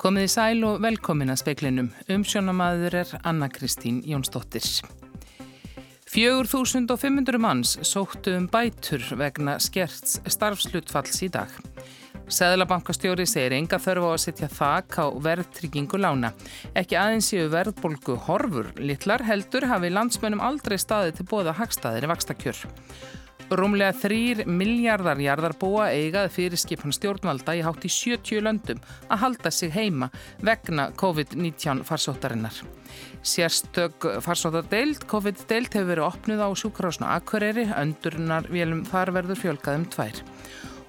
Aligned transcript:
Komið 0.00 0.24
í 0.24 0.28
sæl 0.32 0.62
og 0.64 0.78
velkomin 0.80 1.28
að 1.28 1.42
speiklinum. 1.42 1.90
Umsjónamaður 2.08 2.94
er 3.02 3.10
Anna 3.28 3.50
Kristín 3.52 3.98
Jónsdóttir. 4.08 4.64
4500 6.08 7.36
manns 7.36 7.74
sóttu 7.84 8.32
um 8.38 8.46
bætur 8.48 9.04
vegna 9.20 9.58
skerts 9.60 10.22
starfslutfalls 10.24 11.20
í 11.26 11.28
dag. 11.34 11.52
Sæðlabankastjóri 12.32 13.26
segir 13.28 13.58
enga 13.58 13.76
þörfu 13.82 14.08
á 14.08 14.12
að 14.14 14.24
setja 14.24 14.48
þak 14.48 14.98
á 15.04 15.06
verðtryggingu 15.28 16.00
lána. 16.00 16.32
Ekki 16.72 16.96
aðeins 16.96 17.28
séu 17.28 17.50
verðbolgu 17.52 18.16
horfur 18.24 18.72
litlar 18.80 19.26
heldur 19.28 19.68
hafi 19.68 19.92
landsmönum 19.92 20.40
aldrei 20.40 20.78
staði 20.80 21.18
til 21.18 21.28
bóða 21.28 21.58
hagstaðir 21.60 22.08
í 22.08 22.14
vakstakjör. 22.14 22.64
Rúmlega 23.50 23.90
þrýr 23.98 24.44
miljardar 24.46 25.18
jarðarbúa 25.18 25.88
eigað 25.90 26.28
fyrir 26.36 26.60
skipan 26.60 26.94
stjórnvalda 26.94 27.56
í 27.58 27.64
hátt 27.66 27.82
í 27.82 27.90
70 27.90 28.44
löndum 28.46 28.78
að 29.10 29.22
halda 29.24 29.50
sig 29.50 29.72
heima 29.74 30.06
vegna 30.38 30.92
COVID-19 31.00 31.82
farsóttarinnar. 31.88 32.60
Sérstök 33.26 34.06
farsóttardeild, 34.22 35.02
COVID-deild 35.10 35.74
hefur 35.74 35.90
verið 35.90 36.06
opnuð 36.06 36.46
á 36.46 36.48
sjúkrásna 36.62 37.10
Akureyri, 37.18 37.66
öndurnar 37.74 38.46
vélum 38.54 38.86
farverður 38.86 39.42
fjölkaðum 39.42 39.90
tvær. 39.90 40.22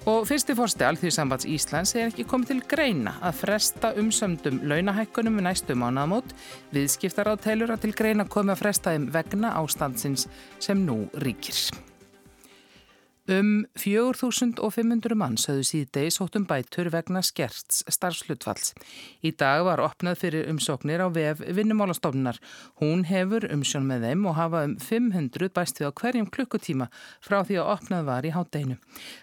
Og 0.06 0.24
fyrsti 0.26 0.54
fórsti 0.58 0.86
Alþjóðsambands 0.86 1.46
Íslands 1.50 1.96
er 1.98 2.08
ekki 2.10 2.26
komið 2.30 2.54
til 2.54 2.62
greina 2.70 3.18
að 3.22 3.38
fresta 3.42 3.90
umsöndum 3.98 4.62
launahækkunum 4.70 5.38
við 5.38 5.50
næstu 5.50 5.78
mánaðamót. 5.78 6.34
Viðskiptar 6.74 7.30
á 7.30 7.34
teilur 7.42 7.74
að 7.74 7.88
til 7.88 7.94
greina 7.98 8.26
komið 8.26 8.54
að 8.54 8.62
fresta 8.64 8.94
þeim 8.94 9.08
vegna 9.14 9.54
ástandsins 9.58 10.26
sem 10.62 10.86
nú 10.86 11.04
ríkir. 11.22 11.90
Um 13.30 13.68
4.500 13.78 15.14
manns 15.14 15.44
höfðu 15.46 15.62
síðdegi 15.62 16.10
sóttum 16.10 16.42
bætur 16.42 16.88
vegna 16.90 17.20
skerts 17.22 17.84
starfslutfalls. 17.86 18.72
Í 19.22 19.30
dag 19.38 19.62
var 19.62 19.78
opnað 19.78 20.16
fyrir 20.24 20.48
umsóknir 20.50 20.98
á 20.98 21.06
vef 21.06 21.38
vinnumálastofnunar. 21.38 22.40
Hún 22.82 23.04
hefur 23.06 23.46
umsjón 23.46 23.86
með 23.86 24.08
þeim 24.08 24.26
og 24.26 24.34
hafa 24.40 24.64
um 24.66 24.74
500 24.74 25.52
bæst 25.54 25.78
við 25.78 25.92
á 25.94 25.98
hverjum 26.02 26.26
klukkutíma 26.34 26.88
frá 27.22 27.44
því 27.46 27.60
að 27.62 27.70
opnað 27.76 28.08
var 28.10 28.26
í 28.26 28.32
hátdeinu. 28.34 28.78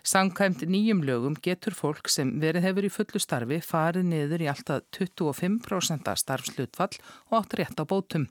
Sangkæmt 0.07 0.63
nýjum 0.63 1.03
lögum 1.03 1.35
getur 1.35 1.75
fólk 1.75 2.07
sem 2.07 2.31
verið 2.39 2.69
hefur 2.69 2.87
í 2.87 2.93
fullu 2.95 3.19
starfi 3.19 3.59
farið 3.59 4.07
niður 4.13 4.45
í 4.45 4.49
alltaf 4.53 4.87
25% 4.95 6.15
starfslutfall 6.23 6.95
og 7.33 7.37
átt 7.41 7.57
rétt 7.59 7.75
á 7.75 7.83
bótum. 7.83 8.29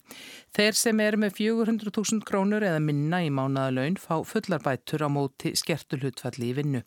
Þeir 0.56 0.80
sem 0.80 1.04
eru 1.04 1.20
með 1.20 1.36
400.000 1.42 2.24
krónur 2.24 2.64
eða 2.64 2.80
minna 2.80 3.20
í 3.20 3.28
mánaðalaun 3.28 4.00
fá 4.00 4.16
fullar 4.24 4.64
bætur 4.64 5.04
á 5.04 5.12
móti 5.12 5.57
skertu 5.58 5.98
hlutfalli 5.98 6.52
í 6.52 6.56
vinnu 6.56 6.82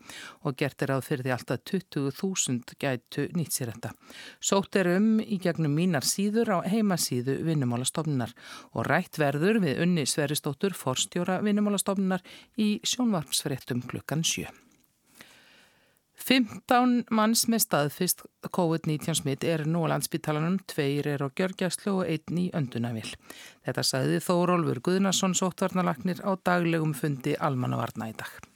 og 0.48 0.58
gert 0.60 0.82
er 0.82 0.96
áð 0.96 1.06
fyrir 1.10 1.28
því 1.28 1.36
alltaf 1.36 1.62
20.000 1.72 2.80
gætu 2.82 3.28
nýtt 3.38 3.58
sér 3.58 3.74
þetta. 3.74 3.94
Sótt 4.40 4.80
er 4.80 4.94
um 4.96 5.14
í 5.22 5.40
gegnum 5.44 5.76
mínar 5.78 6.08
síður 6.08 6.56
á 6.56 6.58
heimasíðu 6.66 7.42
vinnumálastofnunar 7.48 8.34
og 8.72 8.88
rætt 8.90 9.22
verður 9.22 9.62
við 9.66 9.84
unni 9.86 10.08
Sveristóttur 10.10 10.76
forstjóra 10.78 11.42
vinnumálastofnunar 11.46 12.26
í 12.58 12.74
sjónvarpsfrettum 12.88 13.86
klukkan 13.92 14.26
sjö. 14.26 14.50
15 16.22 17.08
manns 17.10 17.48
með 17.50 17.64
staðfist 17.66 18.22
COVID-19 18.54 19.18
smitt 19.22 19.46
er 19.48 19.64
nú 19.66 19.84
á 19.90 19.92
landsbytalanum, 19.96 20.60
tveir 20.70 21.10
er 21.16 21.26
á 21.26 21.28
gjörgjæslu 21.34 21.96
og 21.98 22.06
einn 22.06 22.44
í 22.44 22.48
öndunavil. 22.58 23.10
Þetta 23.66 23.88
sagði 23.88 24.22
Þórólfur 24.28 24.84
Guðnarsson 24.86 25.36
sóttvarnalagnir 25.38 26.22
á 26.22 26.38
daglegum 26.38 26.94
fundi 26.98 27.36
almannavarna 27.40 28.12
í 28.14 28.18
dag. 28.18 28.51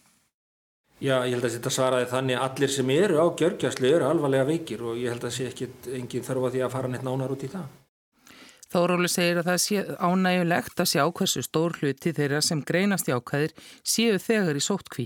Já, 1.03 1.25
ég 1.27 1.33
held 1.35 1.43
að 1.43 1.55
þetta 1.57 1.71
svaraði 1.75 2.05
þannig 2.07 2.37
að 2.39 2.45
allir 2.45 2.71
sem 2.71 2.91
eru 2.95 3.17
á 3.19 3.27
gjörgjæslu 3.35 3.89
eru 3.91 4.05
alvarlega 4.07 4.47
veikir 4.47 4.83
og 4.87 4.95
ég 4.95 5.11
held 5.11 5.25
að 5.25 5.27
það 5.27 5.33
sé 5.35 5.47
ekki 5.49 5.67
engin 5.97 6.23
þarf 6.23 6.45
að 6.47 6.53
því 6.55 6.61
að 6.63 6.75
fara 6.77 6.91
neitt 6.93 7.03
nánar 7.03 7.33
út 7.35 7.43
í 7.43 7.49
það. 7.51 7.65
Þóróli 8.75 9.07
segir 9.07 9.37
að 9.39 9.47
það 9.47 9.59
sé 9.63 9.81
ánægulegt 10.03 10.81
að 10.83 10.89
sjá 10.91 11.03
hversu 11.15 11.41
stór 11.45 11.77
hluti 11.79 12.11
þeirra 12.17 12.41
sem 12.43 12.59
greinast 12.67 13.07
í 13.07 13.13
ákvæðir 13.15 13.53
séu 13.87 14.17
þegar 14.19 14.59
í 14.59 14.63
sóttkví. 14.65 15.05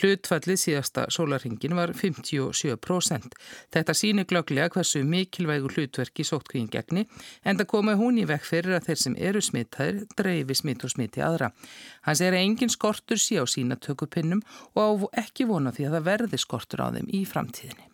Hlutfallið 0.00 0.60
síðasta 0.62 1.04
sólarhingin 1.12 1.76
var 1.76 1.92
57%. 1.98 3.36
Þetta 3.76 3.96
síni 4.00 4.24
glögglega 4.30 4.72
hversu 4.72 5.02
mikilvægu 5.04 5.68
hlutverki 5.74 6.24
sóttkvíin 6.24 6.72
gegni 6.72 7.04
en 7.44 7.60
það 7.60 7.70
komi 7.74 7.98
hún 8.00 8.22
í 8.22 8.26
vekk 8.30 8.48
fyrir 8.54 8.78
að 8.78 8.88
þeir 8.88 9.02
sem 9.04 9.20
eru 9.28 9.44
smittaðir 9.44 10.00
dreifi 10.16 10.56
smitt 10.62 10.88
og 10.88 10.94
smitti 10.96 11.26
aðra. 11.26 11.52
Hann 12.08 12.16
segir 12.22 12.38
að 12.38 12.46
engin 12.46 12.72
skortur 12.72 13.20
sé 13.20 13.36
á 13.36 13.44
sína 13.44 13.76
tökupinnum 13.76 14.40
og 14.72 14.80
á 15.12 15.20
ekki 15.26 15.44
vona 15.50 15.76
því 15.76 15.90
að 15.90 15.98
það 15.98 16.10
verði 16.14 16.44
skortur 16.46 16.88
á 16.88 16.96
þeim 16.96 17.12
í 17.12 17.26
framtíðinni. 17.28 17.89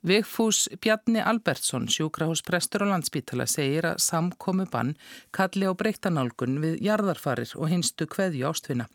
Vigfús 0.00 0.64
Bjarni 0.80 1.20
Albertsson, 1.20 1.84
sjúkrahúsprestur 1.92 2.86
og 2.86 2.94
landsbítala, 2.94 3.44
segir 3.44 3.84
að 3.84 3.98
samkomi 4.00 4.64
bann 4.72 4.94
kalli 5.36 5.68
á 5.68 5.76
breyttanálgun 5.76 6.56
við 6.62 6.78
jarðarfarir 6.86 7.52
og 7.60 7.68
hinstu 7.68 8.08
kveðju 8.08 8.48
ástfina. 8.48 8.86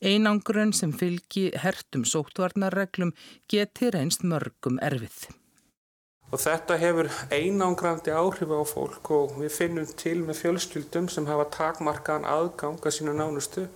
Einangrun 0.00 0.72
sem 0.72 0.96
fylgi 0.96 1.50
hertum 1.60 2.08
sóttvarnarreglum 2.08 3.12
geti 3.52 3.92
reynst 3.92 4.24
mörgum 4.24 4.80
erfið. 4.80 5.28
Og 6.32 6.40
þetta 6.40 6.80
hefur 6.80 7.12
einangrandi 7.28 8.16
áhrif 8.16 8.48
á 8.56 8.64
fólk 8.64 9.12
og 9.12 9.36
við 9.42 9.52
finnum 9.52 9.94
til 10.00 10.16
með 10.24 10.40
fjölskyldum 10.46 11.12
sem 11.12 11.28
hafa 11.28 11.44
takmarkaðan 11.60 12.24
aðgang 12.24 12.80
að 12.80 12.96
sína 12.96 13.12
nánustu 13.12 13.68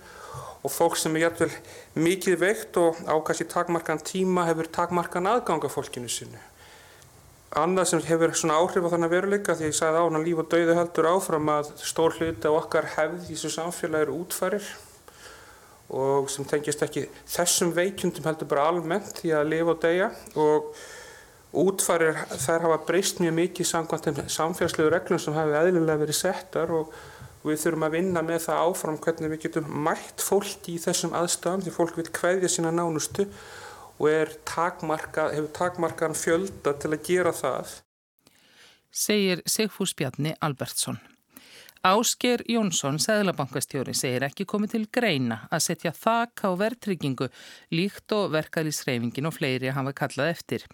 og 0.65 0.73
fólk 0.73 0.97
sem 0.97 1.13
er 1.15 1.29
jætvel 1.29 1.53
mikið 2.01 2.41
veikt 2.41 2.81
og 2.81 2.97
ákast 3.05 3.45
í 3.45 3.51
takmarkaðan 3.53 4.07
tíma 4.09 4.49
hefur 4.49 4.73
takmarkaðan 4.73 5.35
aðgang 5.37 5.69
að 5.69 5.77
fólkinu 5.77 6.09
sinu. 6.09 6.48
Annað 7.57 7.87
sem 7.89 8.03
hefur 8.05 8.35
svona 8.37 8.59
áhrif 8.61 8.85
á 8.85 8.93
þannig 8.93 9.09
veruleika 9.09 9.55
því 9.57 9.71
ég 9.71 9.77
sagði 9.77 10.01
á 10.01 10.05
hann 10.05 10.19
að 10.19 10.27
líf 10.27 10.41
og 10.43 10.51
dauði 10.51 10.75
heldur 10.77 11.07
áfram 11.09 11.49
að 11.49 11.71
stór 11.81 12.13
hluti 12.19 12.45
á 12.45 12.53
okkar 12.53 12.91
hefð 12.93 13.25
í 13.25 13.33
þessu 13.33 13.49
samfélagi 13.55 14.05
eru 14.05 14.19
útfærir 14.21 14.67
og 15.89 16.29
sem 16.29 16.45
tengist 16.45 16.83
ekki 16.85 17.07
þessum 17.25 17.73
veikjundum 17.73 18.27
heldur 18.29 18.49
bara 18.51 18.67
almennt 18.69 19.17
því 19.17 19.33
að 19.33 19.49
lifa 19.49 19.73
og 19.73 19.79
deyja. 19.81 20.09
Og 20.37 20.75
útfærir 21.63 22.19
þær 22.37 22.67
hafa 22.67 22.81
breyst 22.85 23.21
mjög 23.23 23.33
mikið 23.39 23.69
samkvæmt 23.71 24.05
þeim 24.05 24.19
samfélagslegu 24.29 24.91
reglum 24.93 25.21
sem 25.21 25.33
hafi 25.33 25.57
eðlilega 25.57 26.03
verið 26.03 26.19
settar 26.19 26.73
og 26.75 26.93
við 27.41 27.63
þurfum 27.63 27.87
að 27.87 27.95
vinna 27.95 28.23
með 28.25 28.43
það 28.45 28.61
áfram 28.67 28.99
hvernig 29.01 29.33
við 29.33 29.41
getum 29.47 29.73
mætt 29.87 30.21
fólk 30.21 30.69
í 30.69 30.77
þessum 30.83 31.15
aðstæðum 31.17 31.65
því 31.65 31.73
fólk 31.73 31.97
vil 31.97 32.09
hverja 32.19 32.51
sína 32.51 32.73
nánustu 32.75 33.25
og 33.99 34.07
takmarka, 34.47 35.29
hefur 35.35 35.51
takmarkan 35.55 36.15
fjölda 36.15 36.73
til 36.79 36.95
að 36.95 37.05
gera 37.05 37.35
það. 37.35 37.77
Segir 38.89 39.43
Sigfús 39.45 39.93
Bjarni 39.93 40.33
Albertsson. 40.41 40.97
Ásker 41.79 42.41
Jónsson, 42.43 42.97
Sæðlabankastjóri, 42.99 43.93
segir 43.95 44.25
ekki 44.25 44.43
komið 44.43 44.73
til 44.73 44.81
greina 44.91 45.37
að 45.47 45.61
setja 45.63 45.93
þak 45.95 46.41
á 46.43 46.51
verðtryggingu 46.59 47.29
líkt 47.71 48.11
og 48.17 48.33
verkalýsreifingin 48.33 49.29
og 49.29 49.37
fleiri 49.37 49.71
hafa 49.71 49.93
kallað 49.95 50.31
eftir. 50.33 50.65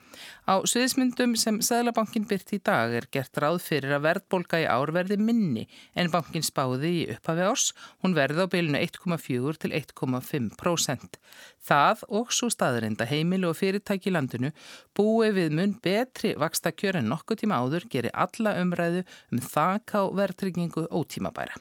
Á 0.50 0.66
sviðismyndum 0.66 1.36
sem 1.38 1.60
Sæðlabankin 1.62 2.26
byrt 2.26 2.56
í 2.58 2.58
dag 2.58 2.96
er 2.98 3.06
gert 3.14 3.38
ráð 3.38 3.60
fyrir 3.68 3.94
að 3.94 4.08
verðbolga 4.08 4.64
í 4.64 4.66
ár 4.66 4.90
verði 4.96 5.20
minni 5.22 5.68
en 5.94 6.10
bankin 6.10 6.42
spáði 6.42 6.92
í 7.04 7.06
upphafi 7.14 7.46
árs, 7.52 7.68
hún 8.02 8.18
verði 8.18 8.42
á 8.42 8.50
bylunu 8.50 8.82
1,4 8.82 9.62
til 9.62 9.76
1,5%. 9.78 11.22
Það 11.70 12.04
og 12.18 12.34
svo 12.34 12.50
staðrinda 12.50 13.06
heimilu 13.06 13.52
og 13.54 13.60
fyrirtæki 13.62 14.10
í 14.10 14.16
landinu 14.18 14.52
búi 14.98 15.30
við 15.38 15.54
mun 15.54 15.78
betri 15.86 16.34
vaksta 16.34 16.74
kjör 16.74 16.98
en 16.98 17.14
nokkuð 17.14 17.44
tíma 17.44 17.62
áður 17.62 17.86
gerir 17.94 18.14
alla 18.14 18.58
umræðu 18.62 19.06
um 19.30 19.46
þak 19.54 19.98
á 19.98 20.02
verðtryggingu 20.10 20.88
ótímabæra. 20.96 21.58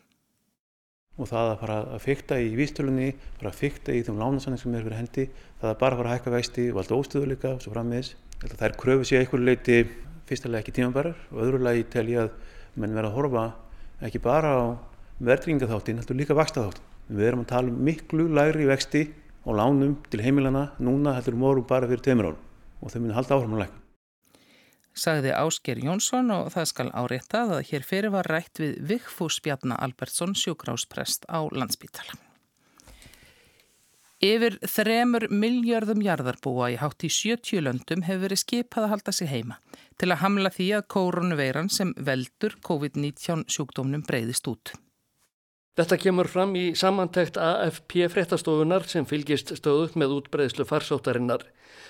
Og 1.14 1.28
það 1.30 1.50
að 1.50 1.60
fara 1.60 1.76
að 1.94 2.00
fykta 2.02 2.38
í 2.42 2.48
výstölunni, 2.58 3.10
fara 3.38 3.52
að 3.52 3.58
fykta 3.60 3.94
í 3.94 4.00
þeim 4.06 4.16
lánasanning 4.18 4.60
sem 4.60 4.74
er 4.74 4.86
fyrir 4.86 4.98
hendi, 4.98 5.26
það 5.60 5.70
að 5.70 5.76
bara 5.82 5.98
fara 6.00 6.10
að 6.10 6.16
hækka 6.18 6.32
vexti 6.34 6.64
og 6.72 6.80
allt 6.82 6.94
óstöðuleika 6.96 7.52
og 7.54 7.62
svo 7.62 7.74
frammiðis. 7.74 8.14
Það 8.44 8.64
er 8.66 8.74
kröfu 8.80 9.06
sér 9.06 9.22
einhverju 9.22 9.46
leiti 9.46 9.76
fyrstulega 10.26 10.64
ekki 10.64 10.74
tímabærar 10.80 11.14
og 11.30 11.44
öðru 11.44 11.60
lagi 11.62 11.86
tel 11.92 12.08
ég 12.10 12.24
að 12.24 12.32
menn 12.80 12.96
vera 12.96 13.12
að 13.12 13.18
horfa 13.20 13.44
ekki 14.08 14.22
bara 14.24 14.56
á 14.58 14.62
verðringaþáttin, 15.22 16.02
heldur 16.02 16.18
líka 16.18 16.34
vakstaþáttin. 16.34 16.90
Við 17.14 17.30
erum 17.30 17.44
að 17.44 17.52
tala 17.52 17.70
um 17.70 17.78
miklu 17.86 18.26
lægri 18.34 18.66
vexti 18.66 19.06
og 19.44 19.60
lánum 19.60 19.96
til 20.10 20.24
heimilana 20.24 20.70
núna 20.80 21.14
heldur 21.18 21.38
um 21.38 21.48
orðum 21.52 21.70
bara 21.70 21.88
fyrir 21.90 22.02
tveimur 22.02 22.32
árum 22.32 22.44
og 22.80 22.92
þau 22.92 23.00
muni 23.00 23.16
halda 23.16 23.40
lækna 23.44 23.83
sagði 24.94 25.32
Ásker 25.36 25.80
Jónsson 25.82 26.30
og 26.34 26.52
það 26.54 26.68
skal 26.70 26.90
áréttað 26.94 27.56
að 27.58 27.64
hér 27.70 27.86
fyrir 27.88 28.14
var 28.14 28.30
rætt 28.30 28.62
við 28.62 28.76
Vigfús 28.90 29.40
Bjarnar 29.44 29.82
Albertsson 29.84 30.36
sjúkrásprest 30.38 31.26
á 31.26 31.42
landsbítala. 31.50 32.16
Yfir 34.24 34.54
þremur 34.62 35.26
miljardum 35.28 36.00
jarðarbúa 36.00 36.70
í 36.72 36.78
hátt 36.80 37.04
í 37.04 37.10
70 37.12 37.60
löndum 37.66 38.04
hefur 38.06 38.22
verið 38.22 38.40
skipað 38.40 38.86
að 38.86 38.92
halda 38.94 39.12
sig 39.12 39.28
heima 39.28 39.58
til 40.00 40.08
að 40.08 40.22
hamla 40.22 40.52
því 40.54 40.68
að 40.78 40.86
koronaveiran 40.94 41.68
sem 41.68 41.92
veldur 41.98 42.56
COVID-19 42.64 43.44
sjúkdómnum 43.52 44.06
breyðist 44.06 44.48
út. 44.48 44.72
Þetta 45.74 45.98
kemur 45.98 46.30
fram 46.30 46.54
í 46.54 46.68
samantækt 46.78 47.36
AFP 47.42 48.06
fréttastofunar 48.14 48.86
sem 48.86 49.06
fylgist 49.10 49.50
stöðut 49.58 49.96
með 49.98 50.20
útbreyðslu 50.20 50.66
farsóttarinnar. 50.70 51.42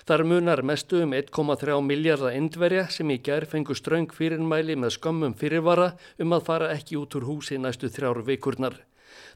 Þar 0.05 0.21
munar 0.29 0.61
mestu 0.61 0.99
um 1.01 1.15
1,3 1.17 1.79
miljardar 1.81 2.35
indverja 2.37 2.83
sem 2.93 3.09
í 3.09 3.15
gerð 3.25 3.55
fengu 3.55 3.73
ströng 3.79 4.11
fyrirmæli 4.12 4.75
með 4.77 4.99
skömmum 4.99 5.33
fyrirvara 5.41 5.95
um 6.21 6.35
að 6.37 6.45
fara 6.51 6.69
ekki 6.75 6.99
út 7.01 7.17
úr 7.17 7.25
húsi 7.25 7.56
næstu 7.56 7.89
þrjár 7.89 8.21
vikurnar. 8.27 8.77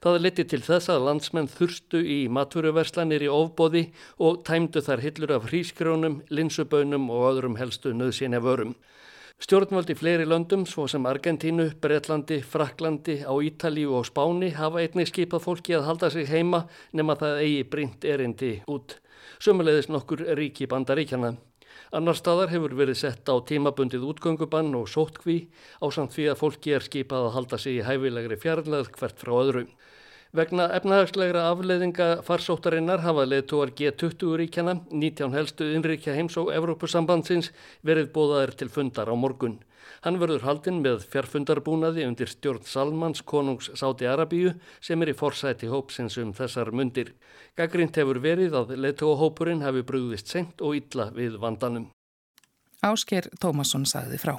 Það 0.05 0.19
leti 0.27 0.45
til 0.51 0.61
þess 0.67 0.93
að 0.93 1.07
landsmenn 1.07 1.49
þurstu 1.49 2.03
í 2.05 2.19
matfuruverslanir 2.37 3.25
í 3.25 3.33
ofbóði 3.33 3.87
og 4.21 4.45
tæmdu 4.45 4.85
þar 4.85 5.07
hillur 5.07 5.35
af 5.39 5.49
hrísgrónum, 5.49 6.21
linsubönum 6.29 7.09
og 7.17 7.27
öðrum 7.33 7.57
helstu 7.57 7.97
nöðsynja 7.97 8.45
vörum. 8.45 8.77
Stjórnvaldi 9.41 9.95
fleiri 9.97 10.29
löndum, 10.29 10.67
svo 10.67 10.85
sem 10.91 11.05
Argentínu, 11.07 11.71
Breitlandi, 11.81 12.43
Fraklandi, 12.43 13.23
á 13.25 13.33
Ítalíu 13.41 13.97
og 13.97 14.09
Spáni 14.11 14.53
hafa 14.53 14.85
einnig 14.85 15.09
skipað 15.09 15.47
fólki 15.47 15.79
að 15.79 15.89
halda 15.89 16.11
sig 16.13 16.29
heima 16.29 16.67
nema 16.93 17.17
það 17.17 17.45
eigi 17.47 17.69
brínt 17.73 18.05
erindi 18.05 18.57
út. 18.69 18.99
Sumulegðis 19.39 19.91
nokkur 19.93 20.25
ríki 20.39 20.69
bandaríkjana. 20.71 21.37
Annar 21.95 22.17
staðar 22.19 22.51
hefur 22.53 22.75
verið 22.77 22.99
sett 23.01 23.31
á 23.31 23.35
tímabundið 23.49 24.05
útgöngubann 24.11 24.75
og 24.77 24.91
sótkví 24.93 25.39
á 25.81 25.87
samt 25.95 26.13
því 26.17 26.27
að 26.33 26.41
fólki 26.43 26.75
er 26.77 26.85
skipað 26.85 27.29
að 27.29 27.37
halda 27.37 27.59
sig 27.63 27.79
í 27.79 27.87
hæfilegri 27.87 28.37
fjarlæð 28.43 28.91
hvert 28.99 29.23
frá 29.23 29.33
öðru. 29.39 29.65
Vegna 30.37 30.67
efnahagslegra 30.77 31.47
afleiðinga 31.49 32.09
farsóttarinnar 32.27 33.01
hafa 33.01 33.25
leðtúar 33.25 33.71
G20 33.73 34.35
ríkjana, 34.43 34.75
19 34.93 35.33
helstu 35.33 35.71
innríkja 35.73 36.13
heims 36.19 36.37
og 36.37 36.51
Evrópusambandsins 36.53 37.49
verið 37.81 38.11
bóðaðir 38.13 38.53
til 38.61 38.69
fundar 38.69 39.09
á 39.09 39.17
morgun. 39.17 39.57
Hann 40.05 40.19
verður 40.21 40.45
haldinn 40.47 40.83
með 40.85 41.07
fjárfundarbúnaði 41.13 42.07
undir 42.09 42.31
stjórn 42.33 42.67
Salmans 42.67 43.23
konungs 43.23 43.71
Sáti 43.79 44.09
Arabíu 44.09 44.55
sem 44.81 45.03
er 45.03 45.13
í 45.13 45.17
forsæti 45.19 45.71
hópsins 45.73 46.19
um 46.23 46.35
þessar 46.37 46.73
mundir. 46.73 47.15
Gaggrínt 47.59 47.99
hefur 48.01 48.21
verið 48.23 48.59
að 48.59 48.77
leðtúahópurinn 48.79 49.65
hafi 49.67 49.87
brúðist 49.87 50.31
senkt 50.33 50.63
og 50.63 50.79
illa 50.79 51.11
við 51.15 51.41
vandanum. 51.43 51.91
Ásker 52.85 53.27
Tómasson 53.43 53.89
sagði 53.89 54.21
frá. 54.23 54.37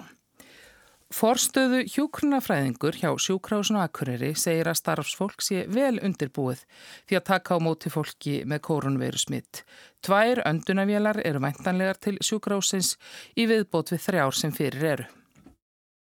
Forstöðu 1.10 1.80
hjúkrunafræðingur 1.90 3.00
hjá 3.02 3.10
sjúkrásun 3.18 3.80
og 3.80 3.88
akkuriri 3.88 4.36
segir 4.38 4.68
að 4.70 4.78
starfsfólk 4.78 5.42
sé 5.42 5.64
vel 5.66 5.98
undirbúið 6.06 6.62
því 7.10 7.18
að 7.18 7.26
taka 7.32 7.58
á 7.58 7.66
móti 7.66 7.90
fólki 7.90 8.36
með 8.46 8.62
koronaveiru 8.70 9.18
smitt. 9.18 9.64
Tvær 10.06 10.44
öndunavélar 10.46 11.24
eru 11.26 11.42
væntanlegar 11.42 11.98
til 11.98 12.20
sjúkrásins 12.22 12.94
í 13.34 13.50
viðbót 13.50 13.90
við 13.96 14.06
þrjár 14.06 14.38
sem 14.38 14.54
fyrir 14.54 14.86
eru. 14.94 15.10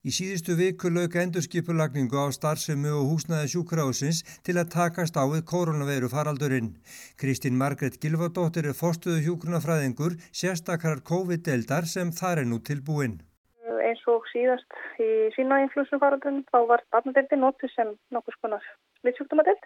Í 0.03 0.11
síðustu 0.11 0.57
viku 0.59 0.91
lög 0.91 1.15
endurskipulagningu 1.23 2.19
á 2.19 2.27
starfsemu 2.35 2.91
og 2.99 3.11
húsnaði 3.13 3.53
sjúkrásins 3.53 4.23
til 4.43 4.57
að 4.59 4.73
takast 4.77 5.15
á 5.15 5.23
við 5.31 5.45
koronaveiru 5.53 6.11
faraldurinn. 6.11 6.73
Kristín 7.15 7.55
Margret 7.61 8.01
Gilvardóttir 8.03 8.67
er 8.67 8.79
forstöðu 8.79 9.23
hjúkrunafræðingur 9.29 10.19
sérstakar 10.31 11.05
COVID-deldar 11.07 11.87
sem 11.87 12.11
þar 12.11 12.43
er 12.43 12.51
nú 12.51 12.59
tilbúin 12.59 13.21
eins 13.93 14.03
og 14.09 14.25
síðast 14.33 14.79
í 15.03 15.09
sína 15.37 15.61
influensufaraldunum 15.67 16.45
þá 16.51 16.59
var 16.71 16.83
barnadeildi 16.95 17.39
nóttu 17.39 17.69
sem 17.73 17.95
nokkus 18.15 18.39
konar 18.41 18.65
smittsjúkdómadeild. 19.01 19.65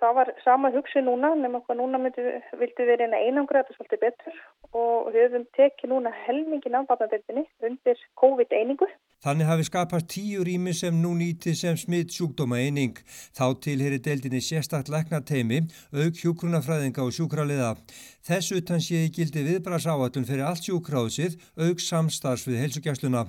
Það 0.00 0.14
var 0.16 0.30
sama 0.44 0.70
hugsi 0.72 1.02
núna 1.04 1.34
nema 1.36 1.60
hvað 1.60 1.76
núna 1.82 1.98
myndi, 2.00 2.22
vildi 2.56 2.84
við 2.88 3.02
reyna 3.02 3.18
einangra 3.20 3.60
þetta 3.60 3.76
svolítið 3.76 4.00
betur 4.04 4.38
og 4.80 5.10
við 5.12 5.26
höfum 5.26 5.44
tekið 5.58 5.92
núna 5.92 6.12
helmingin 6.24 6.78
af 6.78 6.86
barnadeildinni 6.88 7.44
undir 7.68 8.00
COVID-einingu. 8.22 8.88
Þannig 9.20 9.50
hafi 9.50 9.66
skapast 9.68 10.08
tíu 10.14 10.46
rými 10.48 10.72
sem 10.72 10.96
nú 11.02 11.10
nýti 11.18 11.52
sem 11.58 11.76
smitt 11.76 12.14
sjúkdóma 12.16 12.62
eining. 12.62 12.96
Þá 13.36 13.44
tilheri 13.66 14.00
deildinni 14.00 14.40
sérstakt 14.40 14.88
leknateimi, 14.88 15.66
auk 15.92 16.22
hjúkrunafræðinga 16.22 17.04
og 17.04 17.12
sjúkraliða. 17.18 17.74
Þess 18.24 18.56
utan 18.56 18.80
sé 18.80 19.04
í 19.04 19.12
gildi 19.12 19.44
viðbrasáatun 19.50 20.24
fyrir 20.24 20.48
allt 20.48 20.64
sjúkráðsið, 20.64 21.36
auk 21.60 21.84
samstarfs 21.84 22.48
við 22.48 22.64
helsugjastluna 22.64 23.28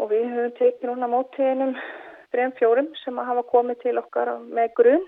og 0.00 0.08
við 0.12 0.28
höfum 0.32 0.54
tekið 0.58 0.86
núna 0.88 1.08
mótiðinum 1.12 1.74
þrejum 2.32 2.54
fjórum 2.58 2.88
sem 3.02 3.18
hafa 3.30 3.44
komið 3.50 3.82
til 3.84 3.96
okkar 4.00 4.32
með 4.48 4.72
grunn 4.78 5.04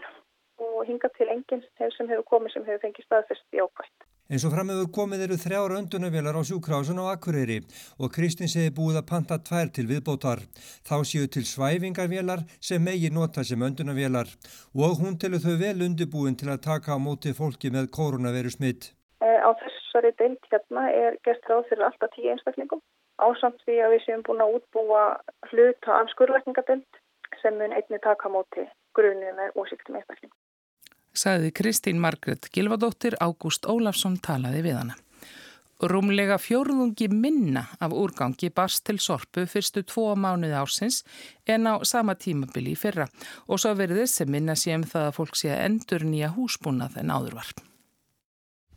og 0.62 0.86
hingað 0.88 1.14
til 1.18 1.28
enginn 1.34 1.62
sem 1.96 2.08
hefur 2.10 2.24
komið 2.32 2.54
sem 2.56 2.66
hefur 2.68 2.82
fengið 2.86 3.06
staðfest 3.06 3.56
í 3.56 3.62
ákvæmt. 3.62 4.06
En 4.32 4.40
svo 4.40 4.48
framöfu 4.52 4.86
komið 4.96 5.24
eru 5.26 5.36
þrjár 5.42 5.74
öndunavélar 5.76 6.38
á 6.38 6.42
sjúkrásun 6.48 7.02
á 7.02 7.12
Akureyri 7.12 7.58
og 7.98 8.12
Kristins 8.14 8.54
hefði 8.56 8.72
búið 8.78 9.00
að 9.00 9.08
panta 9.10 9.36
tvær 9.48 9.68
til 9.76 9.84
viðbótar. 9.90 10.40
Þá 10.88 10.96
séu 11.10 11.26
til 11.28 11.44
svæfingarvélar 11.44 12.46
sem 12.68 12.80
megi 12.80 13.10
nota 13.12 13.44
sem 13.44 13.66
öndunavélar 13.68 14.30
og 14.86 15.02
hún 15.02 15.18
telur 15.20 15.42
þau 15.44 15.56
vel 15.64 15.84
undirbúin 15.88 16.38
til 16.38 16.48
að 16.54 16.64
taka 16.70 16.96
á 16.96 16.98
móti 17.02 17.34
fólki 17.36 17.74
með 17.74 17.90
koronaviru 17.98 18.54
smitt. 18.54 18.94
Eh, 19.20 19.38
á 19.42 19.50
þessari 19.60 20.14
deilt 20.22 20.48
hérna 20.54 20.88
er 20.90 21.20
gert 21.26 21.44
ráð 21.50 21.68
fyrir 21.68 21.90
alltaf 21.90 22.14
tíu 22.16 22.32
einstaklingum 22.32 22.80
ásamt 23.20 23.60
því 23.66 23.78
að 23.84 23.94
við 23.94 24.04
séum 24.06 24.22
búin 24.26 24.42
að 24.42 24.56
útbúa 24.58 25.02
hluta 25.50 25.98
af 25.98 26.10
skurðlækningadönd 26.14 27.02
sem 27.42 27.58
mun 27.58 27.74
einni 27.76 28.00
taka 28.02 28.30
móti 28.32 28.64
grunni 28.96 29.32
með 29.36 29.58
ósýktum 29.60 29.98
einstakling. 29.98 30.32
Saði 31.22 31.52
Kristín 31.54 32.00
Margret 32.02 32.48
Gilvadóttir, 32.50 33.14
Ágúst 33.22 33.68
Ólafsson 33.70 34.16
talaði 34.18 34.62
við 34.64 34.78
hana. 34.80 34.96
Rúmlega 35.78 36.34
fjórðungi 36.42 37.06
minna 37.14 37.62
af 37.78 37.94
úrgangi 37.94 38.50
barst 38.50 38.82
til 38.88 38.98
sorpu 38.98 39.44
fyrstu 39.50 39.84
tvo 39.86 40.16
mánuði 40.18 40.56
ársins 40.58 41.02
en 41.46 41.70
á 41.70 41.78
sama 41.86 42.16
tímabili 42.18 42.74
í 42.74 42.78
fyrra 42.78 43.06
og 43.46 43.62
svo 43.62 43.74
verðið 43.78 44.10
sem 44.10 44.34
minna 44.34 44.58
sé 44.58 44.74
um 44.74 44.82
það 44.82 45.08
að 45.08 45.16
fólk 45.20 45.38
sé 45.38 45.54
að 45.54 45.64
endur 45.68 46.08
nýja 46.10 46.34
húsbúnað 46.34 46.98
en 47.02 47.14
áðurvarp. 47.14 47.62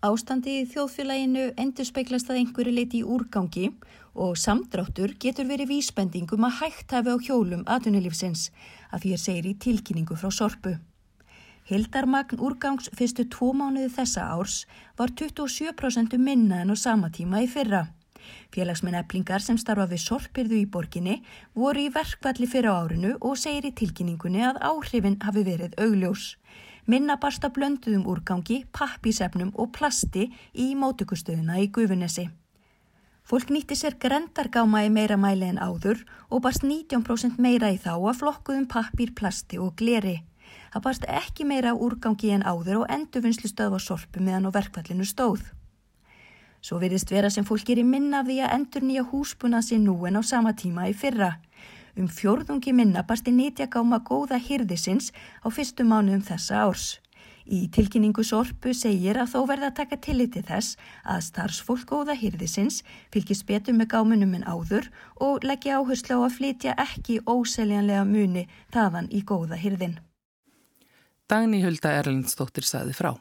Ástandi 0.05 0.59
í 0.61 0.65
þjóðfélaginu 0.69 1.51
endur 1.57 1.89
speiklast 1.89 2.29
að 2.29 2.43
einhverju 2.43 2.77
leiti 2.77 3.01
í 3.01 3.07
úrgangi 3.09 3.71
og 4.13 4.37
samdráttur 4.37 5.17
getur 5.17 5.49
verið 5.49 5.73
vísbendingum 5.73 6.45
að 6.45 6.59
hægt 6.61 6.93
hafi 6.93 7.09
á 7.09 7.17
hjólum 7.17 7.65
aðunilífsins 7.65 8.51
að 8.91 9.07
því 9.07 9.15
er 9.15 9.29
segir 9.29 9.49
í 9.49 9.61
tilkynningu 9.65 10.17
frá 10.19 10.29
sorpu. 10.29 10.77
Hildarmagn 11.65 12.37
úrgangs 12.45 12.91
fyrstu 12.93 13.23
tvo 13.33 13.47
mánuði 13.57 13.89
þessa 13.95 14.27
árs 14.35 14.57
var 14.99 15.09
27% 15.17 16.13
minna 16.21 16.59
en 16.61 16.69
á 16.69 16.75
sama 16.77 17.09
tíma 17.09 17.41
í 17.41 17.47
fyrra. 17.49 17.87
Félagsminn 18.53 18.97
eblingar 18.99 19.41
sem 19.41 19.57
starfa 19.57 19.87
við 19.89 20.03
sorpirðu 20.03 20.59
í 20.59 20.67
borginni 20.69 21.15
voru 21.57 21.87
í 21.87 21.89
verkvalli 21.93 22.45
fyrir 22.49 22.69
árinu 22.69 23.15
og 23.17 23.39
segir 23.41 23.65
í 23.69 23.73
tilkynningunni 23.81 24.45
að 24.45 24.61
áhrifin 24.69 25.17
hafi 25.25 25.41
verið 25.47 25.73
augljós. 25.81 26.35
Minna 26.85 27.17
barsta 27.17 27.49
blönduðum 27.49 28.05
úrgangi, 28.13 28.59
pappisefnum 28.69 29.49
og 29.57 29.71
plasti 29.73 30.27
í 30.53 30.67
mótökustöðuna 30.77 31.57
í 31.63 31.71
Gufunesi. 31.73 32.27
Fólk 33.25 33.49
nýtti 33.49 33.73
sér 33.73 33.97
grendargáma 33.97 34.83
í 34.85 34.93
meira 34.93 35.17
mæli 35.17 35.49
en 35.49 35.57
áður 35.57 36.05
og 36.29 36.45
barst 36.45 36.61
19% 36.61 37.41
meira 37.41 37.73
í 37.73 37.81
þá 37.81 37.95
að 37.95 38.19
flokkuðum 38.21 38.69
pappir, 38.69 39.15
plasti 39.17 39.57
og 39.57 39.73
gleri. 39.81 40.19
Það 40.75 40.83
barst 40.83 41.05
ekki 41.07 41.45
meira 41.47 41.71
úrgangi 41.71 42.33
en 42.35 42.41
áður 42.43 42.81
og 42.81 42.89
endurvinnslu 42.91 43.47
stöð 43.47 43.69
var 43.71 43.83
sorpu 43.83 44.19
meðan 44.19 44.49
á 44.51 44.51
verkvallinu 44.51 45.05
stóð. 45.07 45.45
Svo 46.59 46.81
virðist 46.81 47.13
vera 47.15 47.29
sem 47.31 47.45
fólk 47.47 47.69
er 47.71 47.79
í 47.79 47.85
minna 47.87 48.19
af 48.19 48.25
því 48.27 48.41
að 48.43 48.55
endur 48.57 48.83
nýja 48.83 49.05
húsbuna 49.07 49.61
sér 49.63 49.79
nú 49.79 49.93
en 50.03 50.19
á 50.19 50.21
sama 50.27 50.51
tíma 50.51 50.89
í 50.91 50.95
fyrra. 50.99 51.37
Um 51.95 52.09
fjórðungi 52.11 52.73
minna 52.75 53.05
barst 53.07 53.29
í 53.31 53.31
nýtjagáma 53.31 54.01
góða 54.03 54.35
hyrðisins 54.35 55.13
á 55.15 55.47
fyrstu 55.47 55.85
mánuðum 55.87 56.25
þessa 56.27 56.65
árs. 56.67 56.87
Í 57.47 57.69
tilkynningu 57.71 58.25
Sorpu 58.27 58.73
segir 58.75 59.15
að 59.21 59.31
þó 59.31 59.45
verða 59.47 59.69
að 59.69 59.77
taka 59.77 59.99
tilliti 60.03 60.43
þess 60.43 60.75
að 61.05 61.21
starfsfólk 61.29 61.85
góða 61.87 62.17
hýrðisins 62.19 62.81
fylgist 63.15 63.45
betur 63.47 63.77
með 63.79 63.93
gámunum 63.93 64.35
en 64.35 64.43
áður 64.43 64.91
og 65.23 65.47
leggja 65.47 65.79
áherslu 65.79 66.19
á 66.19 66.27
að 66.27 66.35
flytja 66.41 66.75
ekki 66.83 67.21
óseljanlega 67.23 68.03
muni 68.11 68.43
þaðan 68.75 69.07
í 69.15 69.23
góða 69.23 69.61
hýrðin. 69.63 69.95
Dagni 71.25 71.63
Hulda 71.63 71.95
Erlendstóttir 72.01 72.67
saði 72.67 72.93
frá. 72.93 73.15